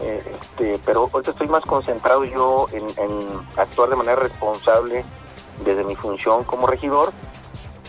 Eh, 0.00 0.22
este, 0.40 0.80
pero 0.86 1.10
ahorita 1.12 1.32
estoy 1.32 1.48
más 1.48 1.62
concentrado 1.64 2.24
yo 2.24 2.66
en 2.72 3.28
actuar 3.56 3.90
de 3.90 3.96
manera 3.96 4.16
responsable 4.16 5.04
desde 5.62 5.84
mi 5.84 5.94
función 5.94 6.44
como 6.44 6.66
regidor 6.66 7.12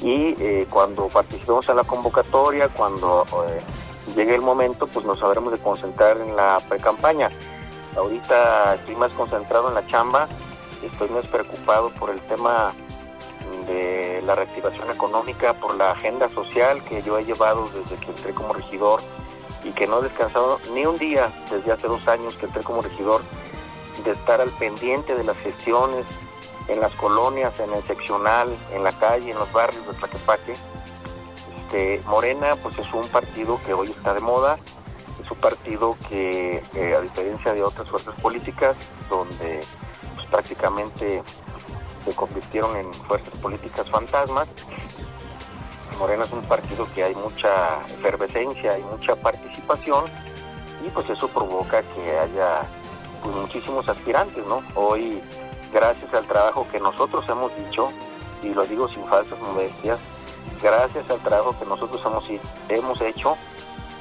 y 0.01 0.35
eh, 0.43 0.67
cuando 0.69 1.07
participemos 1.07 1.67
en 1.69 1.77
la 1.77 1.83
convocatoria, 1.83 2.67
cuando 2.67 3.25
eh, 3.47 3.61
llegue 4.15 4.35
el 4.35 4.41
momento, 4.41 4.85
pues 4.87 5.05
nos 5.05 5.19
sabremos 5.19 5.53
de 5.53 5.59
concentrar 5.59 6.17
en 6.17 6.35
la 6.35 6.59
pre-campaña. 6.67 7.29
Ahorita 7.95 8.75
estoy 8.75 8.95
más 8.95 9.11
concentrado 9.11 9.69
en 9.69 9.75
la 9.75 9.87
chamba, 9.87 10.27
estoy 10.83 11.09
más 11.09 11.25
preocupado 11.27 11.89
por 11.91 12.09
el 12.09 12.19
tema 12.21 12.73
de 13.65 14.06
la 14.27 14.35
reactivación 14.35 14.91
económica, 14.91 15.53
por 15.53 15.75
la 15.75 15.91
agenda 15.91 16.29
social 16.29 16.83
que 16.83 17.01
yo 17.01 17.17
he 17.17 17.23
llevado 17.23 17.69
desde 17.69 17.95
que 17.95 18.11
entré 18.11 18.33
como 18.33 18.53
regidor 18.53 19.01
y 19.63 19.71
que 19.71 19.87
no 19.87 19.99
he 19.99 20.03
descansado 20.03 20.59
ni 20.73 20.85
un 20.85 20.97
día 20.97 21.31
desde 21.49 21.71
hace 21.71 21.87
dos 21.87 22.05
años 22.07 22.35
que 22.35 22.45
entré 22.45 22.61
como 22.61 22.81
regidor 22.81 23.21
de 24.03 24.11
estar 24.11 24.41
al 24.41 24.51
pendiente 24.51 25.15
de 25.15 25.23
las 25.23 25.37
gestiones, 25.37 26.05
en 26.67 26.81
las 26.81 26.91
colonias, 26.95 27.57
en 27.61 27.73
el 27.73 27.81
seccional, 27.83 28.49
en 28.73 28.83
la 28.83 28.91
calle, 28.91 29.31
en 29.31 29.39
los 29.39 29.51
barrios 29.53 29.87
de 29.87 29.93
Tlaquepaque. 29.93 30.53
Este, 31.61 32.01
Morena 32.05 32.57
pues 32.61 32.77
es 32.77 32.93
un 32.93 33.07
partido 33.07 33.59
que 33.65 33.73
hoy 33.73 33.89
está 33.89 34.13
de 34.13 34.19
moda, 34.19 34.57
es 35.23 35.31
un 35.31 35.37
partido 35.37 35.95
que 36.09 36.61
a 36.95 37.01
diferencia 37.01 37.53
de 37.53 37.63
otras 37.63 37.89
fuerzas 37.89 38.13
políticas 38.21 38.75
donde 39.09 39.61
pues, 40.15 40.27
prácticamente 40.27 41.23
se 42.07 42.15
convirtieron 42.15 42.75
en 42.77 42.93
fuerzas 42.93 43.37
políticas 43.39 43.89
fantasmas, 43.89 44.47
Morena 45.99 46.23
es 46.23 46.31
un 46.31 46.43
partido 46.43 46.87
que 46.93 47.03
hay 47.03 47.15
mucha 47.15 47.79
efervescencia 47.87 48.77
y 48.77 48.83
mucha 48.83 49.15
participación 49.15 50.05
y 50.85 50.89
pues 50.89 51.09
eso 51.09 51.27
provoca 51.27 51.81
que 51.81 52.17
haya 52.17 52.61
pues, 53.23 53.35
muchísimos 53.35 53.89
aspirantes, 53.89 54.45
¿no? 54.45 54.61
Hoy 54.75 55.21
gracias 55.73 56.13
al 56.13 56.25
trabajo 56.27 56.65
que 56.71 56.79
nosotros 56.79 57.25
hemos 57.27 57.51
dicho, 57.57 57.89
y 58.43 58.53
lo 58.53 58.65
digo 58.65 58.87
sin 58.89 59.03
falsas 59.05 59.39
modestias, 59.39 59.99
gracias 60.61 61.09
al 61.09 61.19
trabajo 61.19 61.57
que 61.59 61.65
nosotros 61.65 62.01
hemos, 62.05 62.25
hemos 62.69 63.01
hecho 63.01 63.35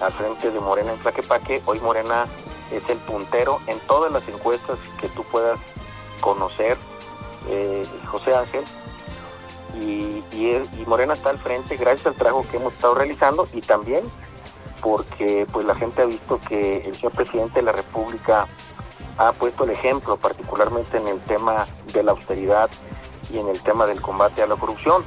al 0.01 0.13
frente 0.13 0.51
de 0.51 0.61
Morena 0.61 0.93
en 0.93 0.99
Tlaquepaque, 0.99 1.63
hoy 1.65 1.81
Morena 1.81 2.27
es 2.71 2.89
el 2.91 2.99
puntero 2.99 3.61
en 3.67 3.81
todas 3.81 4.13
las 4.13 4.29
encuestas 4.29 4.79
que 5.01 5.09
tú 5.09 5.25
puedas 5.25 5.59
conocer, 6.21 6.77
eh, 7.49 7.85
José 8.07 8.35
Ángel, 8.35 8.65
y, 9.75 10.23
y, 10.33 10.85
Morena 10.87 11.13
está 11.13 11.31
al 11.31 11.39
frente 11.39 11.77
gracias 11.77 12.07
al 12.07 12.15
trabajo 12.15 12.47
que 12.51 12.57
hemos 12.57 12.73
estado 12.73 12.95
realizando 12.95 13.49
y 13.53 13.61
también 13.61 14.05
porque 14.81 15.47
pues 15.53 15.67
la 15.67 15.75
gente 15.75 16.03
ha 16.03 16.07
visto 16.07 16.41
que 16.49 16.79
el 16.87 16.95
señor 16.95 17.13
presidente 17.13 17.57
de 17.57 17.63
la 17.63 17.73
República 17.73 18.47
ha 19.19 19.33
puesto 19.33 19.65
el 19.65 19.71
ejemplo, 19.71 20.17
particularmente 20.17 20.99
en 20.99 21.09
el 21.09 21.21
tema 21.21 21.67
de 21.93 22.03
la 22.03 22.13
austeridad 22.13 22.71
y 23.31 23.39
en 23.39 23.49
el 23.49 23.61
tema 23.63 23.87
del 23.87 24.01
combate 24.01 24.43
a 24.43 24.47
la 24.47 24.57
corrupción. 24.57 25.03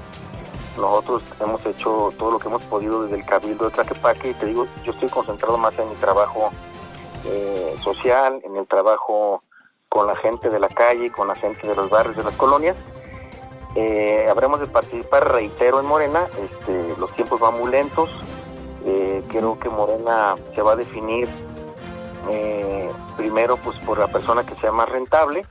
Nosotros 0.77 1.23
hemos 1.39 1.65
hecho 1.65 2.09
todo 2.17 2.31
lo 2.31 2.39
que 2.39 2.47
hemos 2.47 2.63
podido 2.63 3.03
desde 3.03 3.17
el 3.17 3.25
Cabildo 3.25 3.65
de 3.65 3.71
Tlaquepaque 3.71 4.29
y 4.29 4.33
te 4.33 4.47
digo, 4.47 4.65
yo 4.83 4.91
estoy 4.91 5.09
concentrado 5.09 5.57
más 5.57 5.77
en 5.77 5.89
mi 5.89 5.95
trabajo 5.95 6.51
eh, 7.25 7.75
social, 7.83 8.41
en 8.43 8.55
el 8.55 8.67
trabajo 8.67 9.43
con 9.89 10.05
la 10.07 10.15
gente 10.15 10.49
de 10.49 10.59
la 10.59 10.69
calle, 10.69 11.11
con 11.11 11.27
la 11.27 11.35
gente 11.35 11.67
de 11.67 11.75
los 11.75 11.89
barrios, 11.89 12.15
de 12.15 12.23
las 12.23 12.35
colonias. 12.35 12.77
Eh, 13.75 14.27
habremos 14.29 14.59
de 14.59 14.67
participar, 14.67 15.31
reitero, 15.31 15.79
en 15.79 15.87
Morena. 15.87 16.27
Este, 16.43 16.95
los 16.97 17.11
tiempos 17.15 17.39
van 17.39 17.59
muy 17.59 17.71
lentos. 17.71 18.09
Eh, 18.85 19.23
creo 19.29 19.59
que 19.59 19.69
Morena 19.69 20.35
se 20.55 20.61
va 20.61 20.73
a 20.73 20.75
definir 20.75 21.27
eh, 22.29 22.89
primero 23.17 23.57
pues 23.57 23.77
por 23.79 23.97
la 23.97 24.07
persona 24.07 24.45
que 24.45 24.55
sea 24.55 24.71
más 24.71 24.87
rentable. 24.89 25.43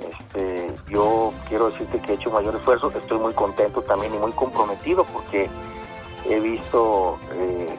Este, 0.00 0.74
yo 0.88 1.32
quiero 1.48 1.70
decirte 1.70 2.00
que 2.00 2.12
he 2.12 2.14
hecho 2.16 2.30
mayor 2.30 2.56
esfuerzo, 2.56 2.90
estoy 2.90 3.18
muy 3.18 3.32
contento 3.32 3.82
también 3.82 4.14
y 4.14 4.18
muy 4.18 4.32
comprometido 4.32 5.04
porque 5.04 5.48
he 6.28 6.40
visto 6.40 7.18
eh, 7.32 7.74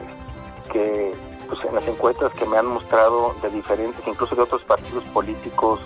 que 0.72 1.14
pues, 1.48 1.64
en 1.64 1.74
las 1.74 1.86
encuestas 1.86 2.32
que 2.32 2.46
me 2.46 2.58
han 2.58 2.66
mostrado 2.66 3.34
de 3.42 3.50
diferentes, 3.50 4.06
incluso 4.06 4.34
de 4.34 4.42
otros 4.42 4.64
partidos 4.64 5.04
políticos, 5.04 5.80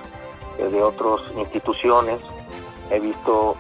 eh, 0.59 0.65
de 0.65 0.83
otras 0.83 1.21
instituciones, 1.37 2.21
he 2.91 2.99
visto 2.99 3.57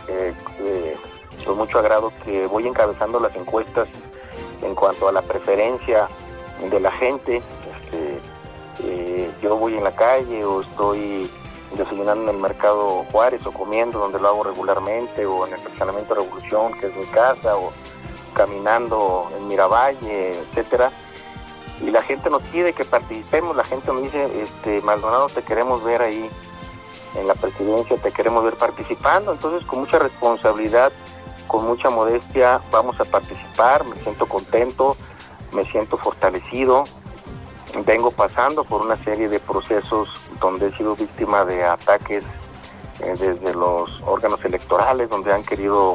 con 1.44 1.56
mucho 1.56 1.78
agrado 1.78 2.12
que 2.24 2.46
voy 2.46 2.66
encabezando 2.66 3.20
las 3.20 3.34
encuestas 3.36 3.88
en 4.62 4.74
cuanto 4.74 5.08
a 5.08 5.12
la 5.12 5.22
preferencia 5.22 6.08
de 6.70 6.80
la 6.80 6.90
gente. 6.90 7.36
Este, 7.36 8.20
eh, 8.82 9.30
yo 9.42 9.56
voy 9.56 9.76
en 9.76 9.84
la 9.84 9.94
calle 9.94 10.44
o 10.44 10.60
estoy 10.60 11.30
desayunando 11.76 12.24
en 12.24 12.36
el 12.36 12.42
mercado 12.42 13.04
Juárez 13.12 13.46
o 13.46 13.52
comiendo 13.52 13.98
donde 13.98 14.18
lo 14.18 14.28
hago 14.28 14.44
regularmente 14.44 15.24
o 15.26 15.46
en 15.46 15.52
el 15.52 15.58
estacionamiento 15.60 16.14
Revolución 16.14 16.72
que 16.78 16.88
es 16.88 16.96
mi 16.96 17.06
casa 17.06 17.56
o 17.56 17.72
caminando 18.34 19.30
en 19.36 19.48
Miravalle, 19.48 20.32
etcétera 20.32 20.90
y 21.80 21.90
la 21.90 22.02
gente 22.02 22.30
nos 22.30 22.42
pide 22.44 22.72
que 22.72 22.84
participemos, 22.84 23.56
la 23.56 23.64
gente 23.64 23.92
nos 23.92 24.02
dice, 24.02 24.42
este 24.42 24.80
Maldonado 24.82 25.26
te 25.26 25.42
queremos 25.42 25.82
ver 25.82 26.02
ahí 26.02 26.30
en 27.14 27.26
la 27.26 27.34
presidencia, 27.34 27.96
te 27.96 28.12
queremos 28.12 28.44
ver 28.44 28.54
participando, 28.54 29.32
entonces 29.32 29.66
con 29.66 29.80
mucha 29.80 29.98
responsabilidad, 29.98 30.92
con 31.46 31.66
mucha 31.66 31.90
modestia 31.90 32.60
vamos 32.70 33.00
a 33.00 33.04
participar, 33.04 33.84
me 33.84 33.96
siento 33.96 34.26
contento, 34.26 34.96
me 35.52 35.64
siento 35.64 35.96
fortalecido, 35.96 36.84
vengo 37.84 38.10
pasando 38.10 38.64
por 38.64 38.82
una 38.82 38.96
serie 39.04 39.28
de 39.28 39.40
procesos 39.40 40.08
donde 40.40 40.68
he 40.68 40.76
sido 40.76 40.94
víctima 40.94 41.44
de 41.44 41.64
ataques 41.64 42.24
eh, 43.00 43.14
desde 43.18 43.54
los 43.54 44.02
órganos 44.06 44.44
electorales, 44.44 45.08
donde 45.08 45.32
han 45.32 45.42
querido 45.42 45.94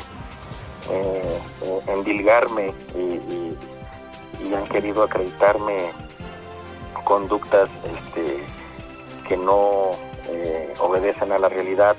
eh, 0.89 1.39
eh 1.61 1.81
endilgarme 1.87 2.73
y, 2.95 3.55
han 4.53 4.67
querido 4.67 5.03
acreditarme 5.03 5.91
conductas 7.03 7.69
este, 7.83 8.43
que 9.27 9.37
no 9.37 9.91
eh, 10.27 10.73
obedecen 10.79 11.31
a 11.31 11.37
la 11.37 11.49
realidad 11.49 11.95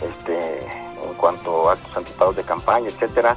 este, 0.00 0.58
en 0.58 1.14
cuanto 1.16 1.68
a 1.68 1.72
actos 1.72 1.96
anticipados 1.96 2.36
de 2.36 2.44
campaña, 2.44 2.88
etcétera 2.88 3.36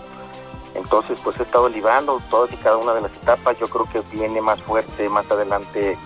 entonces, 0.76 1.20
pues 1.24 1.40
he 1.40 1.44
estado 1.44 1.70
librando 1.70 2.22
todas 2.30 2.52
y 2.52 2.58
cada 2.58 2.78
una 2.78 2.94
de 2.94 3.02
las 3.02 3.12
etapas. 3.14 3.58
Yo 3.58 3.68
creo 3.68 3.86
que 3.86 4.02
viene 4.16 4.42
más 4.42 4.62
fuerte 4.62 5.10
más 5.10 5.30
adelante 5.32 5.98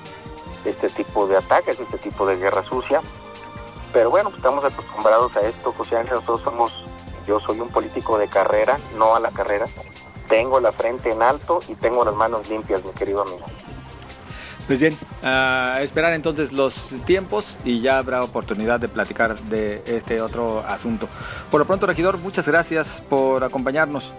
este 0.63 0.89
tipo 0.89 1.25
de 1.27 1.37
ataques, 1.37 1.79
este 1.79 1.97
tipo 1.97 2.25
de 2.25 2.37
guerra 2.37 2.63
sucia. 2.63 3.01
Pero 3.91 4.11
bueno, 4.11 4.29
pues 4.29 4.37
estamos 4.37 4.63
acostumbrados 4.63 5.35
a 5.35 5.41
esto, 5.41 5.73
José 5.75 5.97
Ángel. 5.97 6.15
Nosotros 6.15 6.41
somos, 6.41 6.85
yo 7.27 7.39
soy 7.39 7.59
un 7.59 7.69
político 7.69 8.19
de 8.19 8.27
carrera, 8.27 8.79
no 8.95 9.15
a 9.15 9.19
la 9.19 9.31
carrera. 9.31 9.65
Tengo 10.29 10.59
la 10.61 10.71
frente 10.71 11.11
en 11.11 11.21
alto 11.21 11.59
y 11.67 11.75
tengo 11.75 12.05
las 12.05 12.15
manos 12.15 12.47
limpias, 12.49 12.85
mi 12.85 12.91
querido 12.91 13.23
amigo. 13.23 13.45
Pues 14.67 14.79
bien, 14.79 14.95
a 15.23 15.79
esperar 15.81 16.13
entonces 16.13 16.51
los 16.51 16.75
tiempos 17.05 17.57
y 17.65 17.81
ya 17.81 17.97
habrá 17.97 18.23
oportunidad 18.23 18.79
de 18.79 18.87
platicar 18.87 19.37
de 19.39 19.81
este 19.87 20.21
otro 20.21 20.59
asunto. 20.59 21.09
Por 21.49 21.59
lo 21.59 21.65
pronto, 21.65 21.87
regidor, 21.87 22.19
muchas 22.19 22.47
gracias 22.47 23.01
por 23.09 23.43
acompañarnos. 23.43 24.13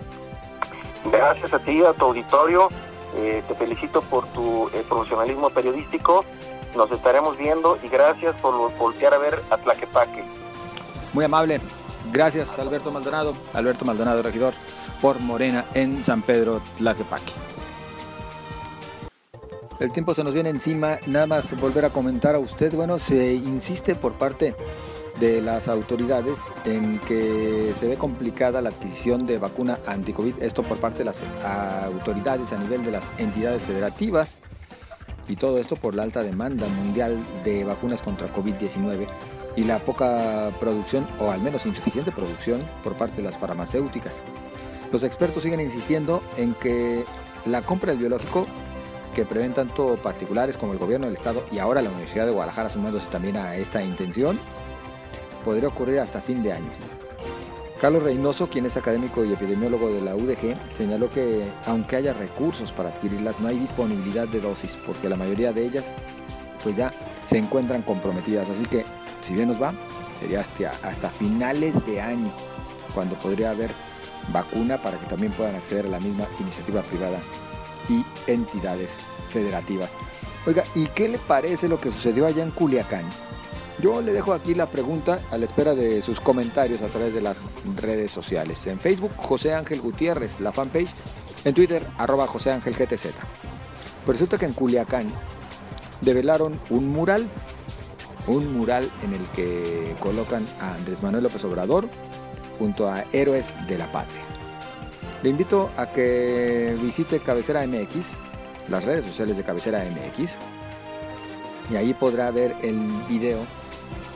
Gracias 1.10 1.54
a 1.54 1.60
ti, 1.60 1.80
a 1.84 1.92
tu 1.92 2.06
auditorio. 2.06 2.68
Eh, 3.16 3.44
te 3.46 3.54
felicito 3.54 4.02
por 4.02 4.26
tu 4.28 4.68
eh, 4.74 4.84
profesionalismo 4.88 5.50
periodístico. 5.50 6.24
Nos 6.76 6.90
estaremos 6.90 7.38
viendo 7.38 7.78
y 7.84 7.88
gracias 7.88 8.34
por 8.40 8.76
voltear 8.76 9.14
a 9.14 9.18
ver 9.18 9.40
a 9.50 9.56
Tlaquepaque. 9.56 10.24
Muy 11.12 11.24
amable. 11.24 11.60
Gracias, 12.12 12.58
Alberto 12.58 12.90
Maldonado. 12.90 13.34
Alberto 13.54 13.84
Maldonado, 13.84 14.20
regidor 14.20 14.54
por 15.00 15.20
Morena 15.20 15.64
en 15.74 16.04
San 16.04 16.22
Pedro 16.22 16.62
Tlaquepaque. 16.78 17.32
El 19.80 19.92
tiempo 19.92 20.14
se 20.14 20.22
nos 20.22 20.34
viene 20.34 20.50
encima, 20.50 20.98
nada 21.06 21.26
más 21.26 21.58
volver 21.58 21.86
a 21.86 21.90
comentar 21.90 22.34
a 22.34 22.38
usted, 22.38 22.74
bueno, 22.74 22.98
se 22.98 23.32
insiste 23.32 23.94
por 23.94 24.12
parte 24.12 24.54
de 25.18 25.40
las 25.40 25.68
autoridades 25.68 26.52
en 26.66 26.98
que 27.00 27.72
se 27.74 27.88
ve 27.88 27.96
complicada 27.96 28.60
la 28.60 28.70
adquisición 28.70 29.26
de 29.26 29.38
vacuna 29.38 29.78
anti-COVID, 29.86 30.42
esto 30.42 30.62
por 30.62 30.78
parte 30.78 30.98
de 30.98 31.04
las 31.06 31.22
autoridades 31.84 32.52
a 32.52 32.58
nivel 32.58 32.84
de 32.84 32.90
las 32.90 33.10
entidades 33.16 33.64
federativas 33.64 34.38
y 35.28 35.36
todo 35.36 35.58
esto 35.58 35.76
por 35.76 35.94
la 35.94 36.02
alta 36.02 36.22
demanda 36.22 36.66
mundial 36.68 37.16
de 37.44 37.64
vacunas 37.64 38.02
contra 38.02 38.32
COVID-19 38.32 39.06
y 39.56 39.64
la 39.64 39.78
poca 39.78 40.50
producción 40.60 41.06
o 41.18 41.30
al 41.30 41.40
menos 41.40 41.66
insuficiente 41.66 42.12
producción 42.12 42.62
por 42.82 42.94
parte 42.94 43.16
de 43.16 43.22
las 43.22 43.38
farmacéuticas. 43.38 44.22
Los 44.92 45.02
expertos 45.02 45.42
siguen 45.42 45.60
insistiendo 45.60 46.22
en 46.36 46.54
que 46.54 47.04
la 47.46 47.62
compra 47.62 47.92
del 47.92 48.00
biológico 48.00 48.46
que 49.14 49.24
prevén 49.24 49.52
tanto 49.52 49.96
particulares 49.96 50.56
como 50.56 50.72
el 50.72 50.78
gobierno 50.78 51.06
del 51.06 51.16
estado 51.16 51.44
y 51.50 51.58
ahora 51.58 51.82
la 51.82 51.90
Universidad 51.90 52.26
de 52.26 52.32
Guadalajara 52.32 52.70
sumándose 52.70 53.06
también 53.06 53.36
a 53.36 53.56
esta 53.56 53.82
intención, 53.82 54.38
podría 55.44 55.68
ocurrir 55.68 56.00
hasta 56.00 56.20
fin 56.20 56.42
de 56.42 56.52
año. 56.52 56.70
Carlos 57.80 58.02
Reynoso, 58.02 58.48
quien 58.48 58.66
es 58.66 58.76
académico 58.76 59.24
y 59.24 59.32
epidemiólogo 59.32 59.90
de 59.90 60.02
la 60.02 60.14
UDG, 60.14 60.54
señaló 60.74 61.10
que 61.10 61.42
aunque 61.66 61.96
haya 61.96 62.12
recursos 62.12 62.72
para 62.72 62.90
adquirirlas, 62.90 63.40
no 63.40 63.48
hay 63.48 63.58
disponibilidad 63.58 64.28
de 64.28 64.40
dosis, 64.40 64.76
porque 64.86 65.08
la 65.08 65.16
mayoría 65.16 65.52
de 65.52 65.64
ellas 65.64 65.94
pues 66.62 66.76
ya 66.76 66.92
se 67.24 67.38
encuentran 67.38 67.80
comprometidas. 67.80 68.50
Así 68.50 68.64
que, 68.64 68.84
si 69.22 69.32
bien 69.32 69.48
nos 69.48 69.60
va, 69.60 69.72
sería 70.18 70.40
hasta, 70.40 70.72
hasta 70.82 71.08
finales 71.08 71.74
de 71.86 72.02
año, 72.02 72.30
cuando 72.94 73.18
podría 73.18 73.50
haber 73.50 73.70
vacuna 74.32 74.80
para 74.82 74.98
que 74.98 75.06
también 75.06 75.32
puedan 75.32 75.56
acceder 75.56 75.86
a 75.86 75.90
la 75.90 76.00
misma 76.00 76.26
iniciativa 76.38 76.82
privada 76.82 77.18
y 77.88 78.04
entidades 78.30 78.96
federativas. 79.30 79.96
Oiga, 80.46 80.64
¿y 80.74 80.86
qué 80.86 81.08
le 81.08 81.18
parece 81.18 81.68
lo 81.68 81.80
que 81.80 81.90
sucedió 81.90 82.26
allá 82.26 82.42
en 82.42 82.50
Culiacán? 82.50 83.04
Yo 83.80 84.02
le 84.02 84.12
dejo 84.12 84.32
aquí 84.32 84.54
la 84.54 84.66
pregunta 84.66 85.20
a 85.30 85.38
la 85.38 85.44
espera 85.44 85.74
de 85.74 86.02
sus 86.02 86.20
comentarios 86.20 86.82
a 86.82 86.88
través 86.88 87.14
de 87.14 87.22
las 87.22 87.46
redes 87.76 88.10
sociales. 88.10 88.66
En 88.66 88.78
Facebook, 88.78 89.12
José 89.16 89.54
Ángel 89.54 89.80
Gutiérrez, 89.80 90.40
la 90.40 90.52
fanpage. 90.52 90.90
En 91.44 91.54
Twitter, 91.54 91.86
arroba 91.96 92.26
José 92.26 92.52
Ángel 92.52 92.74
GTZ. 92.74 93.06
Pues 94.04 94.18
resulta 94.18 94.36
que 94.36 94.44
en 94.44 94.52
Culiacán 94.52 95.08
develaron 96.02 96.60
un 96.68 96.88
mural. 96.88 97.26
Un 98.26 98.52
mural 98.52 98.90
en 99.02 99.14
el 99.14 99.26
que 99.28 99.94
colocan 99.98 100.46
a 100.60 100.74
Andrés 100.74 101.02
Manuel 101.02 101.24
López 101.24 101.42
Obrador 101.44 101.88
junto 102.60 102.88
a 102.88 103.04
héroes 103.12 103.56
de 103.66 103.78
la 103.78 103.90
patria. 103.90 104.20
Le 105.24 105.30
invito 105.30 105.70
a 105.76 105.86
que 105.86 106.76
visite 106.80 107.18
Cabecera 107.18 107.66
MX, 107.66 108.18
las 108.68 108.84
redes 108.84 109.04
sociales 109.04 109.36
de 109.36 109.42
Cabecera 109.42 109.82
MX, 109.84 110.36
y 111.72 111.76
ahí 111.76 111.94
podrá 111.94 112.30
ver 112.30 112.54
el 112.62 112.86
video 113.08 113.40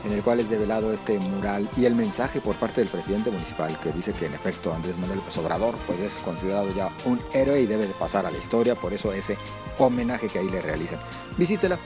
en 0.05 0.11
el 0.11 0.21
cual 0.21 0.39
es 0.39 0.49
develado 0.49 0.93
este 0.93 1.17
mural 1.19 1.67
y 1.75 1.85
el 1.85 1.95
mensaje 1.95 2.39
por 2.39 2.55
parte 2.55 2.81
del 2.81 2.89
presidente 2.89 3.31
municipal 3.31 3.77
que 3.79 3.91
dice 3.91 4.13
que 4.13 4.27
en 4.27 4.35
efecto 4.35 4.71
Andrés 4.73 4.97
Manuel 4.97 5.19
López 5.19 5.81
pues 5.87 5.99
es 5.99 6.13
considerado 6.23 6.73
ya 6.75 6.89
un 7.05 7.19
héroe 7.33 7.61
y 7.61 7.65
debe 7.65 7.87
de 7.87 7.93
pasar 7.93 8.25
a 8.25 8.31
la 8.31 8.37
historia, 8.37 8.75
por 8.75 8.93
eso 8.93 9.11
ese 9.11 9.35
homenaje 9.79 10.27
que 10.27 10.39
ahí 10.39 10.49
le 10.49 10.61
realizan. 10.61 10.99
Visítela, 11.37 11.79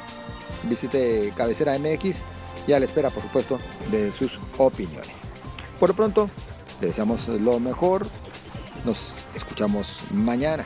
visite 0.64 1.34
Cabecera 1.36 1.78
MX 1.80 2.26
y 2.68 2.74
a 2.74 2.80
la 2.80 2.86
espera 2.86 3.10
por 3.10 3.24
supuesto 3.24 3.58
de 3.90 4.12
sus 4.12 4.40
opiniones. 4.58 5.24
Por 5.80 5.90
lo 5.90 5.96
pronto, 5.96 6.30
le 6.82 6.88
deseamos 6.88 7.28
lo 7.28 7.60
mejor, 7.60 8.08
nos 8.86 9.14
escuchamos 9.36 10.00
mañana. 10.12 10.66